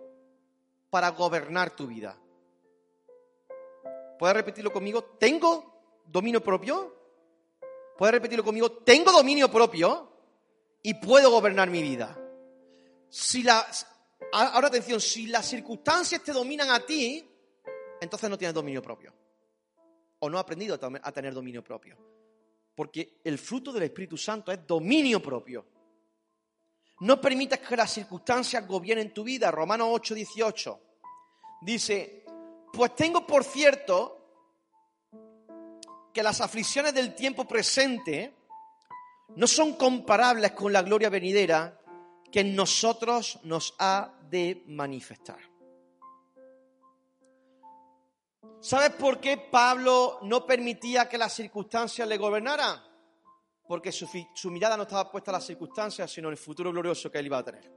para 0.89 1.09
gobernar 1.09 1.75
tu 1.75 1.87
vida. 1.87 2.17
¿Puedes 4.17 4.35
repetirlo 4.35 4.71
conmigo? 4.71 5.03
¿Tengo 5.19 6.01
dominio 6.05 6.43
propio? 6.43 6.95
¿Puedes 7.97 8.13
repetirlo 8.13 8.43
conmigo? 8.43 8.71
¿Tengo 8.71 9.11
dominio 9.11 9.51
propio? 9.51 10.12
Y 10.83 10.95
puedo 10.95 11.31
gobernar 11.31 11.69
mi 11.69 11.81
vida. 11.81 12.15
Si 13.09 13.45
ahora 14.33 14.67
atención, 14.67 14.99
si 14.99 15.27
las 15.27 15.47
circunstancias 15.47 16.21
te 16.21 16.33
dominan 16.33 16.69
a 16.69 16.85
ti, 16.85 17.25
entonces 18.01 18.29
no 18.29 18.37
tienes 18.37 18.53
dominio 18.53 18.81
propio. 18.81 19.13
O 20.19 20.29
no 20.29 20.37
has 20.37 20.43
aprendido 20.43 20.77
a 21.01 21.11
tener 21.11 21.33
dominio 21.33 21.63
propio. 21.63 21.97
Porque 22.75 23.21
el 23.23 23.37
fruto 23.37 23.71
del 23.71 23.83
Espíritu 23.83 24.17
Santo 24.17 24.51
es 24.51 24.67
dominio 24.67 25.21
propio. 25.21 25.65
No 26.99 27.19
permitas 27.19 27.59
que 27.59 27.77
las 27.77 27.91
circunstancias 27.91 28.67
gobiernen 28.67 29.13
tu 29.13 29.23
vida. 29.23 29.51
Romanos 29.51 29.87
8, 29.91 30.15
18. 30.15 30.79
Dice, 31.61 32.25
pues 32.73 32.95
tengo 32.95 33.25
por 33.25 33.43
cierto 33.43 34.19
que 36.13 36.23
las 36.23 36.41
aflicciones 36.41 36.93
del 36.93 37.15
tiempo 37.15 37.45
presente 37.47 38.33
no 39.35 39.47
son 39.47 39.73
comparables 39.73 40.51
con 40.51 40.71
la 40.71 40.81
gloria 40.81 41.09
venidera 41.09 41.79
que 42.31 42.41
en 42.41 42.55
nosotros 42.55 43.39
nos 43.43 43.75
ha 43.79 44.13
de 44.29 44.63
manifestar. 44.67 45.39
¿Sabes 48.59 48.91
por 48.91 49.19
qué 49.19 49.37
Pablo 49.37 50.19
no 50.21 50.45
permitía 50.45 51.09
que 51.09 51.17
las 51.17 51.33
circunstancias 51.33 52.07
le 52.07 52.17
gobernaran? 52.17 52.81
Porque 53.67 53.91
su, 53.91 54.07
mirada 54.49 54.77
no 54.77 54.83
estaba 54.83 55.11
puesta 55.11 55.31
en 55.31 55.33
las 55.33 55.45
circunstancias, 55.45 56.09
sino 56.09 56.29
en 56.29 56.31
el 56.31 56.37
futuro 56.37 56.71
glorioso 56.71 57.11
que 57.11 57.19
él 57.19 57.25
iba 57.25 57.37
a 57.39 57.43
tener. 57.43 57.71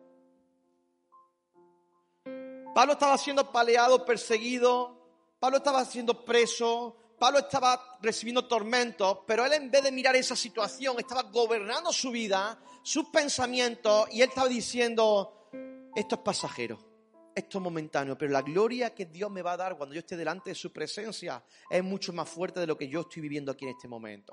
Pablo 2.73 2.93
estaba 2.93 3.19
siendo 3.19 3.51
paleado, 3.51 4.05
perseguido, 4.05 5.11
Pablo 5.41 5.59
estaba 5.59 5.85
siendo 5.85 6.25
preso, 6.25 6.97
Pablo 7.19 7.39
estaba 7.39 7.99
recibiendo 8.03 8.47
tormentos, 8.47 9.19
pero 9.27 9.45
él 9.45 9.53
en 9.55 9.71
vez 9.71 9.83
de 9.83 9.93
mirar 9.93 10.17
esa 10.17 10.37
situación, 10.37 10.97
estaba 10.99 11.23
gobernando 11.23 11.93
su 11.93 12.11
vida, 12.11 12.59
sus 12.83 13.07
pensamientos, 13.07 14.09
y 14.13 14.23
él 14.23 14.29
estaba 14.29 14.49
diciendo, 14.49 15.49
esto 15.95 16.15
es 16.17 16.21
pasajero 16.21 16.97
esto 17.37 17.59
es 17.59 17.65
momentáneo, 17.65 18.17
pero 18.17 18.33
la 18.33 18.41
gloria 18.41 18.95
que 18.95 19.05
Dios 19.05 19.31
me 19.31 19.43
va 19.43 19.53
a 19.53 19.57
dar 19.59 19.77
cuando 19.77 19.95
yo 19.95 19.99
esté 19.99 20.17
delante 20.17 20.51
de 20.51 20.55
su 20.55 20.73
presencia 20.73 21.45
es 21.69 21.85
mucho 21.85 22.15
más 22.15 22.27
fuerte 22.27 22.61
de 22.61 22.67
lo 22.67 22.79
que 22.79 22.89
yo 22.89 23.03
estoy 23.03 23.21
viviendo 23.21 23.53
aquí 23.53 23.67
en 23.67 23.73
este 23.73 23.87
momento. 23.87 24.33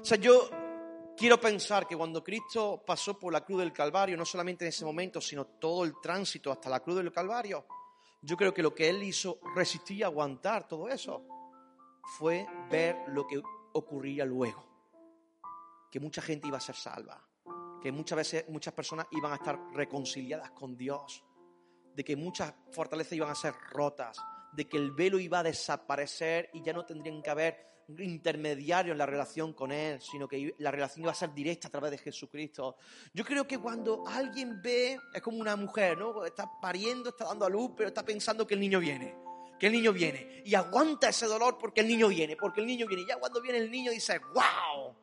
O 0.00 0.02
sea, 0.02 0.16
yo 0.16 0.48
quiero 1.14 1.38
pensar 1.38 1.86
que 1.86 1.98
cuando 1.98 2.24
Cristo 2.24 2.82
pasó 2.86 3.18
por 3.18 3.30
la 3.30 3.44
cruz 3.44 3.58
del 3.60 3.74
Calvario, 3.74 4.16
no 4.16 4.24
solamente 4.24 4.64
en 4.64 4.70
ese 4.70 4.86
momento, 4.86 5.20
sino 5.20 5.44
todo 5.44 5.84
el 5.84 5.92
tránsito 6.00 6.50
hasta 6.50 6.70
la 6.70 6.80
cruz 6.80 6.96
del 6.96 7.12
Calvario, 7.12 7.66
yo 8.22 8.36
creo 8.36 8.52
que 8.52 8.62
lo 8.62 8.74
que 8.74 8.88
Él 8.88 9.02
hizo 9.02 9.40
resistir 9.54 9.98
y 9.98 10.02
aguantar 10.02 10.68
todo 10.68 10.88
eso 10.88 11.24
fue 12.18 12.46
ver 12.70 12.96
lo 13.08 13.26
que 13.26 13.40
ocurría 13.72 14.24
luego. 14.24 14.66
Que 15.90 16.00
mucha 16.00 16.22
gente 16.22 16.48
iba 16.48 16.58
a 16.58 16.60
ser 16.60 16.76
salva, 16.76 17.26
que 17.82 17.90
muchas 17.92 18.16
veces 18.16 18.48
muchas 18.48 18.74
personas 18.74 19.06
iban 19.10 19.32
a 19.32 19.36
estar 19.36 19.58
reconciliadas 19.72 20.50
con 20.52 20.76
Dios, 20.76 21.24
de 21.94 22.04
que 22.04 22.16
muchas 22.16 22.54
fortalezas 22.72 23.14
iban 23.14 23.30
a 23.30 23.34
ser 23.34 23.54
rotas, 23.70 24.18
de 24.52 24.68
que 24.68 24.76
el 24.76 24.92
velo 24.92 25.18
iba 25.18 25.40
a 25.40 25.44
desaparecer 25.44 26.50
y 26.52 26.62
ya 26.62 26.72
no 26.72 26.84
tendrían 26.84 27.22
que 27.22 27.30
haber 27.30 27.79
intermediarios 27.98 28.92
en 28.92 28.98
la 28.98 29.06
relación 29.06 29.52
con 29.52 29.72
Él, 29.72 30.00
sino 30.00 30.28
que 30.28 30.54
la 30.58 30.70
relación 30.70 31.02
iba 31.02 31.12
a 31.12 31.14
ser 31.14 31.32
directa 31.32 31.68
a 31.68 31.70
través 31.70 31.90
de 31.90 31.98
Jesucristo. 31.98 32.76
Yo 33.12 33.24
creo 33.24 33.46
que 33.46 33.58
cuando 33.58 34.04
alguien 34.06 34.60
ve, 34.62 34.98
es 35.12 35.22
como 35.22 35.38
una 35.38 35.56
mujer, 35.56 35.98
¿no? 35.98 36.24
Está 36.24 36.50
pariendo, 36.60 37.10
está 37.10 37.26
dando 37.26 37.46
a 37.46 37.50
luz, 37.50 37.72
pero 37.76 37.88
está 37.88 38.04
pensando 38.04 38.46
que 38.46 38.54
el 38.54 38.60
niño 38.60 38.80
viene, 38.80 39.16
que 39.58 39.66
el 39.66 39.72
niño 39.72 39.92
viene. 39.92 40.42
Y 40.44 40.54
aguanta 40.54 41.08
ese 41.08 41.26
dolor 41.26 41.58
porque 41.58 41.80
el 41.80 41.88
niño 41.88 42.08
viene, 42.08 42.36
porque 42.36 42.60
el 42.60 42.66
niño 42.66 42.86
viene. 42.86 43.02
Y 43.02 43.06
ya 43.06 43.16
cuando 43.16 43.40
viene 43.40 43.58
el 43.58 43.70
niño 43.70 43.90
dice, 43.90 44.18
¡wow! 44.34 44.94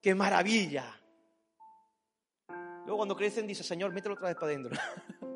¡Qué 0.00 0.14
maravilla! 0.14 1.00
Luego 2.84 2.96
cuando 2.96 3.16
crecen 3.16 3.46
dice, 3.46 3.62
Señor, 3.62 3.92
mételo 3.92 4.14
otra 4.14 4.28
vez 4.28 4.36
para 4.36 4.46
adentro. 4.46 4.76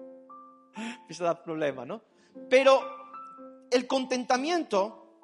empieza 0.76 1.24
a 1.24 1.26
dar 1.35 1.42
problemas, 1.42 1.87
¿no? 1.87 2.02
Pero 2.48 2.80
el 3.70 3.87
contentamiento 3.87 5.20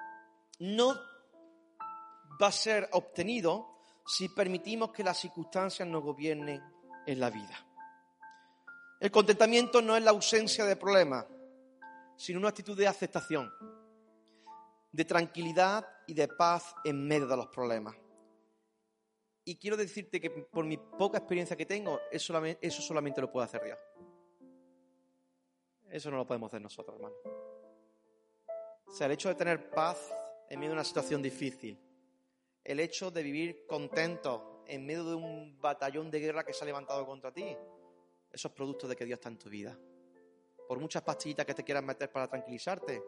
no 0.61 1.10
va 2.41 2.49
a 2.49 2.53
ser 2.53 2.89
obtenido 2.93 3.81
si 4.07 4.29
permitimos 4.29 4.93
que 4.93 5.05
las 5.05 5.19
circunstancias 5.19 5.87
nos 5.87 6.03
gobiernen 6.03 6.63
en 7.07 7.21
la 7.21 7.31
vida. 7.31 7.67
El 9.01 9.11
contentamiento 9.11 9.81
no 9.81 9.97
es 9.97 10.03
la 10.03 10.11
ausencia 10.11 10.65
de 10.65 10.77
problemas, 10.77 11.27
sino 12.17 12.39
una 12.39 12.49
actitud 12.51 12.77
de 12.77 12.87
aceptación, 12.87 13.51
de 14.93 15.05
tranquilidad 15.05 15.87
y 16.07 16.15
de 16.15 16.29
paz 16.29 16.75
en 16.85 17.07
medio 17.07 17.27
de 17.27 17.37
los 17.37 17.47
problemas. 17.49 17.97
Y 19.45 19.57
quiero 19.57 19.77
decirte 19.77 20.21
que 20.21 20.31
por 20.31 20.65
mi 20.65 20.77
poca 20.77 21.19
experiencia 21.19 21.57
que 21.57 21.65
tengo, 21.65 21.99
eso 22.11 22.83
solamente, 22.83 23.21
lo 23.21 23.33
puede 23.33 23.47
hacer 23.47 23.65
Dios. 23.65 23.79
Eso 25.89 26.11
no 26.11 26.19
lo 26.19 26.27
podemos 26.27 26.49
hacer 26.49 26.61
nosotros, 26.61 26.97
hermano. 26.97 27.15
O 28.87 28.93
sea, 28.93 29.07
el 29.07 29.13
hecho 29.13 29.29
de 29.29 29.35
tener 29.35 29.71
paz 29.71 30.13
en 30.49 30.61
medio 30.61 30.71
de 30.71 30.75
una 30.75 30.85
situación 30.85 31.23
difícil, 31.23 31.79
el 32.65 32.81
hecho 32.81 33.11
de 33.11 33.23
vivir 33.23 33.67
contento 33.67 34.65
en 34.67 34.87
medio 34.87 35.05
de 35.05 35.15
un 35.15 35.59
batallón 35.61 36.11
de 36.11 36.21
guerra 36.21 36.45
que 36.45 36.53
se 36.53 36.65
ha 36.65 36.67
levantado 36.67 37.05
contra 37.07 37.33
ti, 37.33 37.57
eso 38.31 38.49
es 38.49 38.55
producto 38.55 38.87
de 38.87 38.97
que 38.97 39.05
Dios 39.05 39.19
está 39.19 39.29
en 39.29 39.39
tu 39.39 39.49
vida. 39.49 39.77
Por 40.69 40.79
muchas 40.79 41.03
pastillitas 41.03 41.45
que 41.47 41.55
te 41.55 41.65
quieras 41.65 41.83
meter 41.83 42.11
para 42.13 42.29
tranquilizarte, 42.29 43.03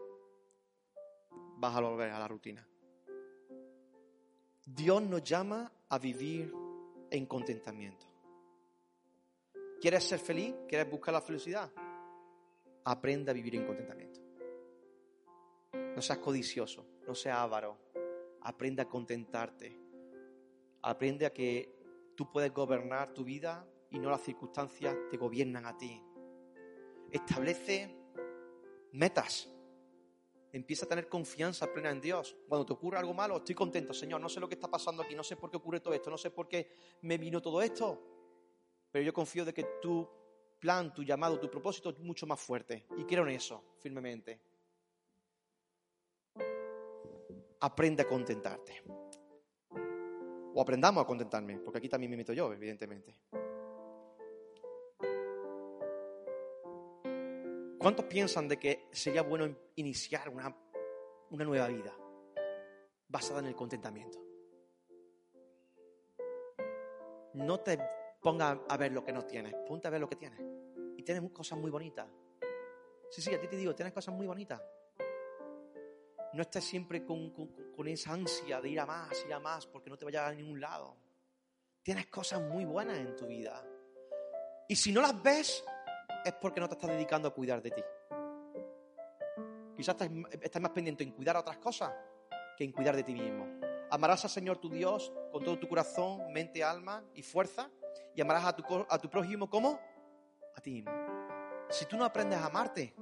vas 1.57 1.77
a 1.77 1.81
volver 1.81 2.11
a 2.11 2.19
la 2.19 2.27
rutina. 2.27 2.69
Dios 4.65 5.03
nos 5.03 5.23
llama 5.23 5.73
a 5.89 5.99
vivir 5.99 6.53
en 7.11 7.27
contentamiento. 7.27 8.07
¿Quieres 9.81 10.05
ser 10.05 10.19
feliz? 10.19 10.55
¿Quieres 10.69 10.91
buscar 10.91 11.15
la 11.15 11.21
felicidad? 11.21 11.71
aprenda 12.85 13.31
a 13.31 13.35
vivir 13.35 13.57
en 13.57 13.67
contentamiento. 13.67 14.21
No 15.95 16.03
seas 16.03 16.19
codicioso, 16.19 16.87
no 17.07 17.15
seas 17.15 17.39
avaro. 17.39 17.92
Aprende 18.45 18.83
a 18.83 18.89
contentarte. 18.89 19.79
Aprende 20.83 21.27
a 21.27 21.33
que 21.33 21.75
tú 22.17 22.31
puedes 22.31 22.53
gobernar 22.53 23.13
tu 23.15 23.25
vida 23.25 23.67
y 23.91 23.99
no 23.99 24.11
las 24.11 24.23
circunstancias 24.23 24.97
te 25.11 25.17
gobiernan 25.17 25.67
a 25.67 25.77
ti. 25.77 26.03
Establece 27.11 27.95
metas. 28.93 29.49
Empieza 30.53 30.85
a 30.85 30.89
tener 30.89 31.09
confianza 31.09 31.73
plena 31.73 31.91
en 31.91 32.01
Dios. 32.01 32.37
Cuando 32.49 32.67
te 32.67 32.73
ocurre 32.73 32.99
algo 32.99 33.15
malo, 33.15 33.39
estoy 33.39 33.55
contento, 33.55 33.95
Señor. 33.95 34.21
No 34.21 34.29
sé 34.29 34.41
lo 34.41 34.49
que 34.49 34.55
está 34.55 34.69
pasando 34.69 35.03
aquí, 35.03 35.15
no 35.15 35.25
sé 35.25 35.37
por 35.37 35.51
qué 35.51 35.57
ocurre 35.57 35.81
todo 35.81 35.95
esto, 35.95 36.11
no 36.11 36.19
sé 36.19 36.31
por 36.31 36.49
qué 36.49 36.75
me 37.03 37.17
vino 37.17 37.41
todo 37.41 37.63
esto. 37.63 38.03
Pero 38.91 39.05
yo 39.05 39.13
confío 39.15 39.45
de 39.45 39.55
que 39.55 39.65
tú 39.81 40.09
plan, 40.59 40.93
tu 40.93 41.03
llamado, 41.03 41.41
tu 41.41 41.51
propósito 41.51 41.91
es 41.91 41.99
mucho 41.99 42.27
más 42.27 42.39
fuerte. 42.39 42.87
Y 42.97 43.05
creo 43.05 43.25
en 43.25 43.31
eso 43.31 43.65
firmemente. 43.79 44.41
Aprende 47.63 48.03
a 48.03 48.09
contentarte. 48.09 48.83
O 50.55 50.61
aprendamos 50.61 51.03
a 51.03 51.07
contentarme, 51.07 51.59
porque 51.59 51.79
aquí 51.79 51.89
también 51.89 52.11
me 52.11 52.17
meto 52.17 52.33
yo, 52.33 52.53
evidentemente. 52.53 53.17
¿Cuántos 57.79 58.05
piensan 58.07 58.49
de 58.49 58.59
que 58.59 58.89
sería 58.93 59.23
bueno 59.23 59.49
iniciar 59.77 60.29
una, 60.29 60.55
una 61.31 61.45
nueva 61.45 61.69
vida 61.69 61.93
basada 63.09 63.39
en 63.41 63.47
el 63.47 63.55
contentamiento? 63.55 64.19
No 67.35 67.61
te 67.61 67.79
pongas 68.21 68.59
a 68.69 68.77
ver 68.77 68.93
lo 68.93 69.05
que 69.05 69.13
no 69.13 69.25
tienes, 69.25 69.55
ponte 69.67 69.87
a 69.87 69.91
ver 69.91 70.01
lo 70.01 70.09
que 70.09 70.17
tienes. 70.17 70.41
Y 70.97 71.03
tienes 71.03 71.31
cosas 71.31 71.59
muy 71.59 71.71
bonitas. 71.71 72.09
Sí, 73.11 73.23
sí, 73.23 73.33
a 73.35 73.41
ti 73.41 73.47
te 73.47 73.57
digo, 73.57 73.75
tienes 73.75 73.93
cosas 73.93 74.15
muy 74.15 74.27
bonitas. 74.27 74.61
No 76.33 76.43
estés 76.43 76.65
siempre 76.65 77.05
con, 77.05 77.31
con, 77.31 77.89
esa 77.89 78.13
ansia 78.13 78.61
de 78.61 78.71
ir 78.71 78.81
a 78.81 78.87
más, 78.87 79.25
ir 79.27 79.33
a 79.35 79.41
más, 79.41 79.67
porque 79.67 79.91
no 79.91 79.99
te 79.99 80.05
vayas 80.05 80.31
a 80.31 80.35
ningún 80.35 80.61
lado. 80.61 80.97
Tienes 81.83 82.07
cosas 82.07 82.41
muy 82.41 82.65
buenas 82.65 82.97
en 82.99 83.15
tu 83.17 83.27
vida. 83.27 83.63
Y 84.69 84.77
si 84.77 84.93
no 84.93 85.03
las 85.03 85.21
ves, 85.23 85.63
es 86.25 86.33
porque 86.35 86.61
no 86.61 86.69
te 86.69 86.75
estás 86.75 86.91
dedicando 86.91 87.29
a 87.29 87.35
cuidar 87.35 87.61
de 87.61 87.71
ti. 87.71 87.83
Quizás 89.77 89.97
estás, 90.41 90.63
más 90.63 90.71
pendiente 90.71 91.05
en 91.05 91.13
cuidar 91.13 91.37
a 91.37 91.41
otras 91.41 91.59
cosas 91.59 91.93
que 92.57 92.65
en 92.65 92.73
cuidar 92.73 92.95
de 92.97 93.03
ti 93.03 93.15
mismo. 93.15 93.47
Amarás 93.91 94.25
al 94.25 94.31
Señor 94.31 94.59
tu 94.59 94.71
Dios 94.71 95.13
con 95.33 95.45
todo 95.45 95.59
tu 95.59 95.69
corazón, 95.69 96.33
mente, 96.33 96.63
alma 96.63 97.05
y 97.15 97.23
fuerza. 97.23 97.71
Y 98.15 98.21
amarás 98.21 98.45
a 98.47 98.57
tu, 98.57 98.87
a 98.89 98.99
tu 98.99 99.11
prójimo 99.11 99.51
como 99.51 99.79
a 100.55 100.61
ti 100.61 100.71
mismo. 100.71 100.93
Si 101.69 101.87
tú 101.87 101.97
no 101.97 102.05
aprendes 102.05 102.39
a 102.39 102.47
amarte, 102.47 102.95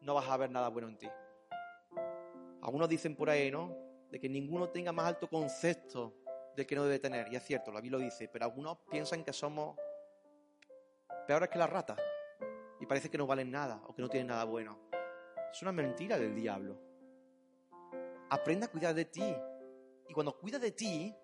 no 0.00 0.14
vas 0.14 0.28
a 0.28 0.36
ver 0.36 0.50
nada 0.50 0.68
bueno 0.68 0.88
en 0.88 0.98
ti. 0.98 1.08
Algunos 2.64 2.88
dicen 2.88 3.14
por 3.14 3.28
ahí, 3.28 3.50
¿no? 3.50 3.76
De 4.10 4.18
que 4.18 4.28
ninguno 4.28 4.70
tenga 4.70 4.90
más 4.90 5.06
alto 5.06 5.28
concepto 5.28 6.16
del 6.56 6.66
que 6.66 6.74
no 6.74 6.84
debe 6.84 6.98
tener. 6.98 7.30
Y 7.30 7.36
es 7.36 7.42
cierto, 7.42 7.70
la 7.70 7.80
Biblia 7.80 7.98
lo 7.98 8.04
dice, 8.04 8.28
pero 8.28 8.46
algunos 8.46 8.78
piensan 8.90 9.22
que 9.22 9.34
somos 9.34 9.76
peores 11.26 11.50
que 11.50 11.58
las 11.58 11.68
ratas 11.68 11.98
y 12.80 12.86
parece 12.86 13.10
que 13.10 13.18
no 13.18 13.26
valen 13.26 13.50
nada 13.50 13.82
o 13.86 13.94
que 13.94 14.00
no 14.00 14.08
tienen 14.08 14.28
nada 14.28 14.44
bueno. 14.44 14.78
Es 15.52 15.60
una 15.60 15.72
mentira 15.72 16.18
del 16.18 16.34
diablo. 16.34 16.80
Aprende 18.30 18.66
a 18.66 18.68
cuidar 18.68 18.94
de 18.94 19.04
ti. 19.04 19.36
Y 20.08 20.14
cuando 20.14 20.36
cuidas 20.38 20.60
de 20.60 20.72
ti, 20.72 21.14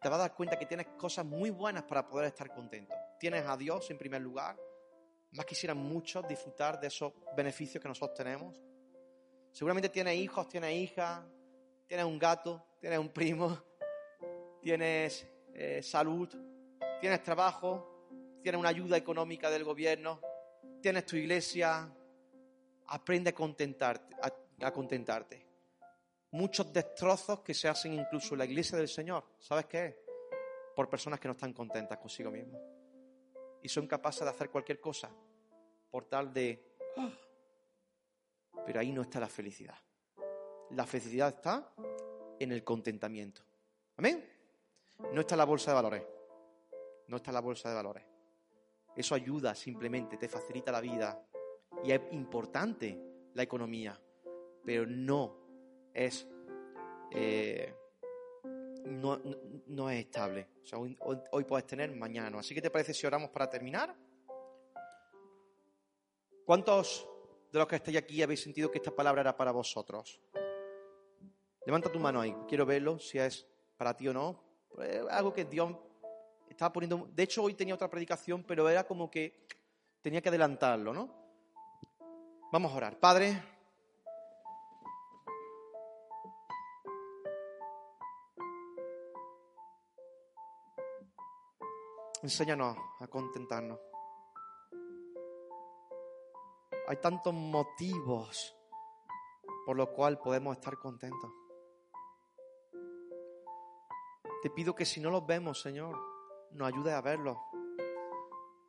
te 0.00 0.08
vas 0.08 0.18
a 0.18 0.22
dar 0.22 0.34
cuenta 0.34 0.58
que 0.58 0.66
tienes 0.66 0.86
cosas 0.96 1.26
muy 1.26 1.50
buenas 1.50 1.82
para 1.84 2.08
poder 2.08 2.26
estar 2.26 2.52
contento. 2.54 2.94
Tienes 3.20 3.46
a 3.46 3.56
Dios 3.56 3.90
en 3.90 3.98
primer 3.98 4.22
lugar, 4.22 4.58
más 5.32 5.44
quisieran 5.44 5.76
muchos 5.76 6.26
disfrutar 6.26 6.80
de 6.80 6.86
esos 6.86 7.12
beneficios 7.36 7.82
que 7.82 7.88
nosotros 7.88 8.16
tenemos. 8.16 8.67
Seguramente 9.58 9.88
tienes 9.88 10.14
hijos, 10.14 10.48
tienes 10.48 10.72
hijas, 10.72 11.20
tienes 11.88 12.06
un 12.06 12.16
gato, 12.16 12.64
tienes 12.80 12.96
un 12.96 13.08
primo, 13.08 13.58
tienes 14.62 15.26
eh, 15.52 15.82
salud, 15.82 16.28
tienes 17.00 17.20
trabajo, 17.24 18.06
tienes 18.40 18.56
una 18.56 18.68
ayuda 18.68 18.96
económica 18.96 19.50
del 19.50 19.64
gobierno, 19.64 20.20
tienes 20.80 21.04
tu 21.06 21.16
iglesia. 21.16 21.92
Aprende 22.86 23.30
a 23.30 23.34
contentarte, 23.34 24.14
a 24.60 24.70
contentarte. 24.70 25.44
Muchos 26.30 26.72
destrozos 26.72 27.40
que 27.40 27.52
se 27.52 27.66
hacen 27.66 27.94
incluso 27.94 28.34
en 28.34 28.38
la 28.38 28.44
iglesia 28.44 28.78
del 28.78 28.86
Señor. 28.86 29.24
¿Sabes 29.40 29.66
qué? 29.66 30.04
Por 30.76 30.88
personas 30.88 31.18
que 31.18 31.26
no 31.26 31.32
están 31.32 31.52
contentas 31.52 31.98
consigo 31.98 32.30
mismas 32.30 32.62
y 33.60 33.68
son 33.68 33.88
capaces 33.88 34.22
de 34.22 34.30
hacer 34.30 34.50
cualquier 34.50 34.78
cosa 34.80 35.10
por 35.90 36.04
tal 36.04 36.32
de... 36.32 36.64
Pero 38.68 38.80
ahí 38.80 38.92
no 38.92 39.00
está 39.00 39.18
la 39.18 39.30
felicidad. 39.30 39.78
La 40.72 40.84
felicidad 40.84 41.28
está 41.28 41.72
en 42.38 42.52
el 42.52 42.62
contentamiento. 42.62 43.40
¿Amén? 43.96 44.22
No 45.10 45.22
está 45.22 45.36
la 45.36 45.46
bolsa 45.46 45.70
de 45.70 45.74
valores. 45.76 46.02
No 47.06 47.16
está 47.16 47.32
la 47.32 47.40
bolsa 47.40 47.70
de 47.70 47.74
valores. 47.74 48.04
Eso 48.94 49.14
ayuda 49.14 49.54
simplemente, 49.54 50.18
te 50.18 50.28
facilita 50.28 50.70
la 50.70 50.82
vida. 50.82 51.18
Y 51.82 51.92
es 51.92 52.02
importante 52.12 53.30
la 53.32 53.42
economía, 53.42 53.98
pero 54.62 54.84
no 54.84 55.38
es 55.94 56.28
eh, 57.10 57.74
no, 58.84 59.88
es 59.88 59.98
estable. 59.98 60.46
O 60.62 60.66
sea, 60.66 60.78
hoy, 60.78 61.44
puedes 61.44 61.66
tener, 61.66 61.90
mañana 61.96 62.28
no. 62.28 62.38
Así 62.38 62.54
que 62.54 62.60
te 62.60 62.68
parece 62.68 62.92
si 62.92 63.06
oramos 63.06 63.30
para 63.30 63.48
terminar. 63.48 63.96
¿Cuántos 66.44 67.08
de 67.52 67.58
los 67.58 67.66
que 67.66 67.76
estáis 67.76 67.96
aquí 67.96 68.22
habéis 68.22 68.42
sentido 68.42 68.70
que 68.70 68.78
esta 68.78 68.90
palabra 68.90 69.22
era 69.22 69.36
para 69.36 69.52
vosotros? 69.52 70.20
Levanta 71.66 71.90
tu 71.90 71.98
mano 71.98 72.20
ahí, 72.20 72.34
quiero 72.48 72.64
verlo, 72.64 72.98
si 72.98 73.18
es 73.18 73.46
para 73.76 73.94
ti 73.96 74.08
o 74.08 74.12
no. 74.12 74.42
Es 74.82 75.02
algo 75.10 75.32
que 75.32 75.44
Dios 75.44 75.74
estaba 76.48 76.72
poniendo. 76.72 77.08
De 77.12 77.22
hecho, 77.22 77.42
hoy 77.42 77.54
tenía 77.54 77.74
otra 77.74 77.90
predicación, 77.90 78.42
pero 78.44 78.68
era 78.68 78.84
como 78.84 79.10
que 79.10 79.46
tenía 80.00 80.20
que 80.20 80.28
adelantarlo, 80.28 80.92
¿no? 80.92 81.14
Vamos 82.50 82.72
a 82.72 82.76
orar. 82.76 82.98
Padre, 82.98 83.42
Enséñanos 92.22 92.76
a 92.98 93.06
contentarnos. 93.06 93.78
Hay 96.88 96.96
tantos 96.96 97.34
motivos 97.34 98.56
por 99.66 99.76
los 99.76 99.90
cuales 99.90 100.18
podemos 100.20 100.56
estar 100.56 100.78
contentos. 100.78 101.30
Te 104.40 104.48
pido 104.48 104.74
que 104.74 104.86
si 104.86 104.98
no 104.98 105.10
los 105.10 105.26
vemos, 105.26 105.60
Señor, 105.60 105.94
nos 106.52 106.66
ayudes 106.66 106.94
a 106.94 107.02
verlos, 107.02 107.36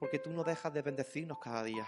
porque 0.01 0.19
tú 0.19 0.31
no 0.31 0.43
dejas 0.43 0.73
de 0.73 0.81
bendecirnos 0.81 1.39
cada 1.39 1.63
día. 1.63 1.87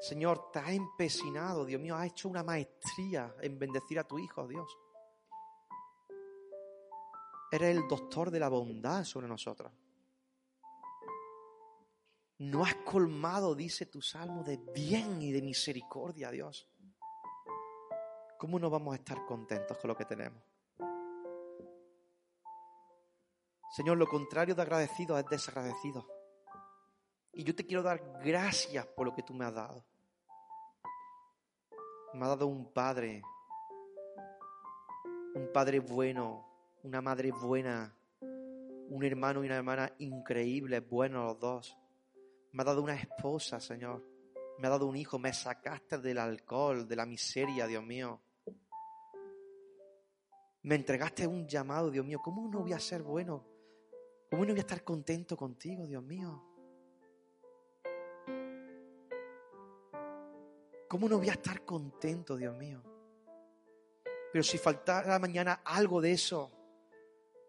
Señor, 0.00 0.50
te 0.52 0.58
has 0.58 0.72
empecinado, 0.72 1.64
Dios 1.64 1.80
mío, 1.80 1.96
has 1.96 2.08
hecho 2.08 2.28
una 2.28 2.42
maestría 2.42 3.34
en 3.40 3.58
bendecir 3.58 3.98
a 3.98 4.04
tu 4.04 4.18
Hijo, 4.18 4.46
Dios. 4.46 4.76
Eres 7.50 7.78
el 7.78 7.88
doctor 7.88 8.30
de 8.30 8.40
la 8.40 8.50
bondad 8.50 9.04
sobre 9.04 9.26
nosotros. 9.26 9.72
No 12.38 12.64
has 12.64 12.74
colmado, 12.76 13.54
dice 13.54 13.86
tu 13.86 14.02
salmo, 14.02 14.44
de 14.44 14.58
bien 14.74 15.22
y 15.22 15.32
de 15.32 15.40
misericordia, 15.40 16.30
Dios. 16.30 16.68
¿Cómo 18.38 18.58
no 18.58 18.68
vamos 18.68 18.92
a 18.92 18.96
estar 18.96 19.24
contentos 19.24 19.78
con 19.78 19.88
lo 19.88 19.96
que 19.96 20.04
tenemos? 20.04 20.42
Señor, 23.70 23.96
lo 23.96 24.06
contrario 24.06 24.54
de 24.54 24.62
agradecido 24.62 25.18
es 25.18 25.26
desagradecido. 25.26 26.06
Y 27.32 27.44
yo 27.44 27.54
te 27.54 27.66
quiero 27.66 27.82
dar 27.82 28.20
gracias 28.22 28.86
por 28.86 29.06
lo 29.06 29.14
que 29.14 29.22
tú 29.22 29.32
me 29.32 29.46
has 29.46 29.54
dado. 29.54 29.84
Me 32.12 32.22
has 32.22 32.28
dado 32.28 32.46
un 32.46 32.72
padre, 32.72 33.22
un 35.34 35.50
padre 35.52 35.80
bueno, 35.80 36.46
una 36.82 37.00
madre 37.02 37.30
buena, 37.32 37.94
un 38.20 39.04
hermano 39.04 39.42
y 39.42 39.46
una 39.46 39.56
hermana 39.56 39.92
increíbles, 39.98 40.86
buenos 40.88 41.24
los 41.24 41.40
dos. 41.40 41.78
Me 42.56 42.62
ha 42.62 42.64
dado 42.64 42.82
una 42.82 42.94
esposa, 42.94 43.60
Señor. 43.60 44.02
Me 44.56 44.66
ha 44.66 44.70
dado 44.70 44.86
un 44.86 44.96
hijo. 44.96 45.18
Me 45.18 45.30
sacaste 45.34 45.98
del 45.98 46.16
alcohol, 46.16 46.88
de 46.88 46.96
la 46.96 47.04
miseria, 47.04 47.66
Dios 47.66 47.84
mío. 47.84 48.22
Me 50.62 50.74
entregaste 50.74 51.26
un 51.26 51.46
llamado, 51.46 51.90
Dios 51.90 52.06
mío. 52.06 52.18
¿Cómo 52.24 52.48
no 52.48 52.60
voy 52.60 52.72
a 52.72 52.80
ser 52.80 53.02
bueno? 53.02 53.44
¿Cómo 54.30 54.46
no 54.46 54.52
voy 54.52 54.58
a 54.58 54.60
estar 54.60 54.82
contento 54.82 55.36
contigo, 55.36 55.86
Dios 55.86 56.02
mío? 56.02 56.42
¿Cómo 60.88 61.10
no 61.10 61.18
voy 61.18 61.28
a 61.28 61.32
estar 61.32 61.62
contento, 61.62 62.38
Dios 62.38 62.56
mío? 62.56 62.82
Pero 64.32 64.42
si 64.42 64.56
faltara 64.56 65.18
mañana 65.18 65.60
algo 65.62 66.00
de 66.00 66.12
eso, 66.12 66.50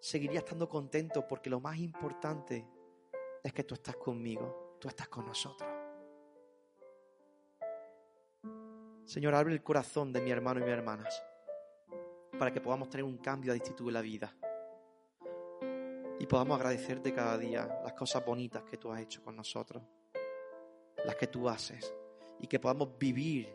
seguiría 0.01 0.39
estando 0.39 0.67
contento 0.67 1.25
porque 1.25 1.49
lo 1.49 1.61
más 1.61 1.77
importante 1.77 2.67
es 3.41 3.53
que 3.53 3.63
tú 3.63 3.73
estás 3.73 3.95
conmigo, 3.95 4.66
tú 4.79 4.87
estás 4.87 5.07
con 5.07 5.25
nosotros. 5.25 5.69
Señor, 9.05 9.35
abre 9.35 9.53
el 9.53 9.63
corazón 9.63 10.11
de 10.11 10.21
mi 10.21 10.31
hermano 10.31 10.59
y 10.59 10.63
mis 10.63 10.73
hermanas 10.73 11.23
para 12.37 12.51
que 12.51 12.61
podamos 12.61 12.89
tener 12.89 13.03
un 13.03 13.17
cambio 13.17 13.53
de 13.53 13.59
actitud 13.59 13.87
en 13.87 13.93
la 13.93 14.01
vida 14.01 14.35
y 16.19 16.25
podamos 16.25 16.57
agradecerte 16.57 17.13
cada 17.13 17.37
día 17.37 17.79
las 17.83 17.93
cosas 17.93 18.25
bonitas 18.25 18.63
que 18.63 18.77
tú 18.77 18.91
has 18.91 19.01
hecho 19.01 19.23
con 19.23 19.35
nosotros, 19.35 19.83
las 21.05 21.15
que 21.15 21.27
tú 21.27 21.47
haces 21.47 21.93
y 22.39 22.47
que 22.47 22.59
podamos 22.59 22.97
vivir 22.97 23.49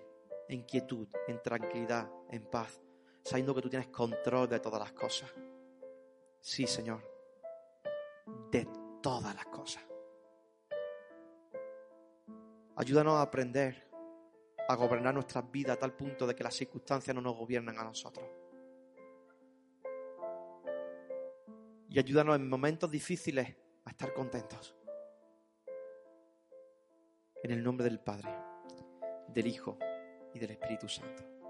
en 0.49 0.62
quietud, 0.62 1.07
en 1.29 1.43
tranquilidad, 1.43 2.11
en 2.31 2.45
paz, 2.45 2.81
sabiendo 3.25 3.55
que 3.55 3.62
tú 3.62 3.68
tienes 3.68 3.89
control 3.89 4.49
de 4.49 4.61
todas 4.61 4.81
las 4.81 4.93
cosas. 4.93 5.31
Sí, 6.41 6.66
Señor, 6.66 7.03
de 8.51 8.66
todas 9.03 9.35
las 9.35 9.47
cosas. 9.47 9.91
Ayúdanos 12.77 13.14
a 13.14 13.23
aprender 13.23 13.91
a 14.68 14.75
gobernar 14.75 15.12
nuestras 15.12 15.51
vidas 15.51 15.77
a 15.77 15.81
tal 15.81 15.95
punto 15.95 16.27
de 16.27 16.35
que 16.35 16.45
las 16.45 16.55
circunstancias 16.55 17.14
no 17.14 17.20
nos 17.20 17.37
gobiernan 17.37 17.79
a 17.79 17.85
nosotros. 17.85 18.27
Y 21.89 21.99
ayúdanos 21.99 22.37
en 22.37 22.49
momentos 22.49 22.91
difíciles 22.91 23.55
a 23.85 23.91
estar 23.91 24.14
contentos. 24.14 24.75
En 27.43 27.51
el 27.51 27.62
nombre 27.62 27.85
del 27.85 28.01
Padre, 28.01 28.31
del 29.29 29.47
Hijo 29.47 29.79
y 30.33 30.39
del 30.39 30.53
Espíritu 30.53 30.89
Santo. 30.89 31.41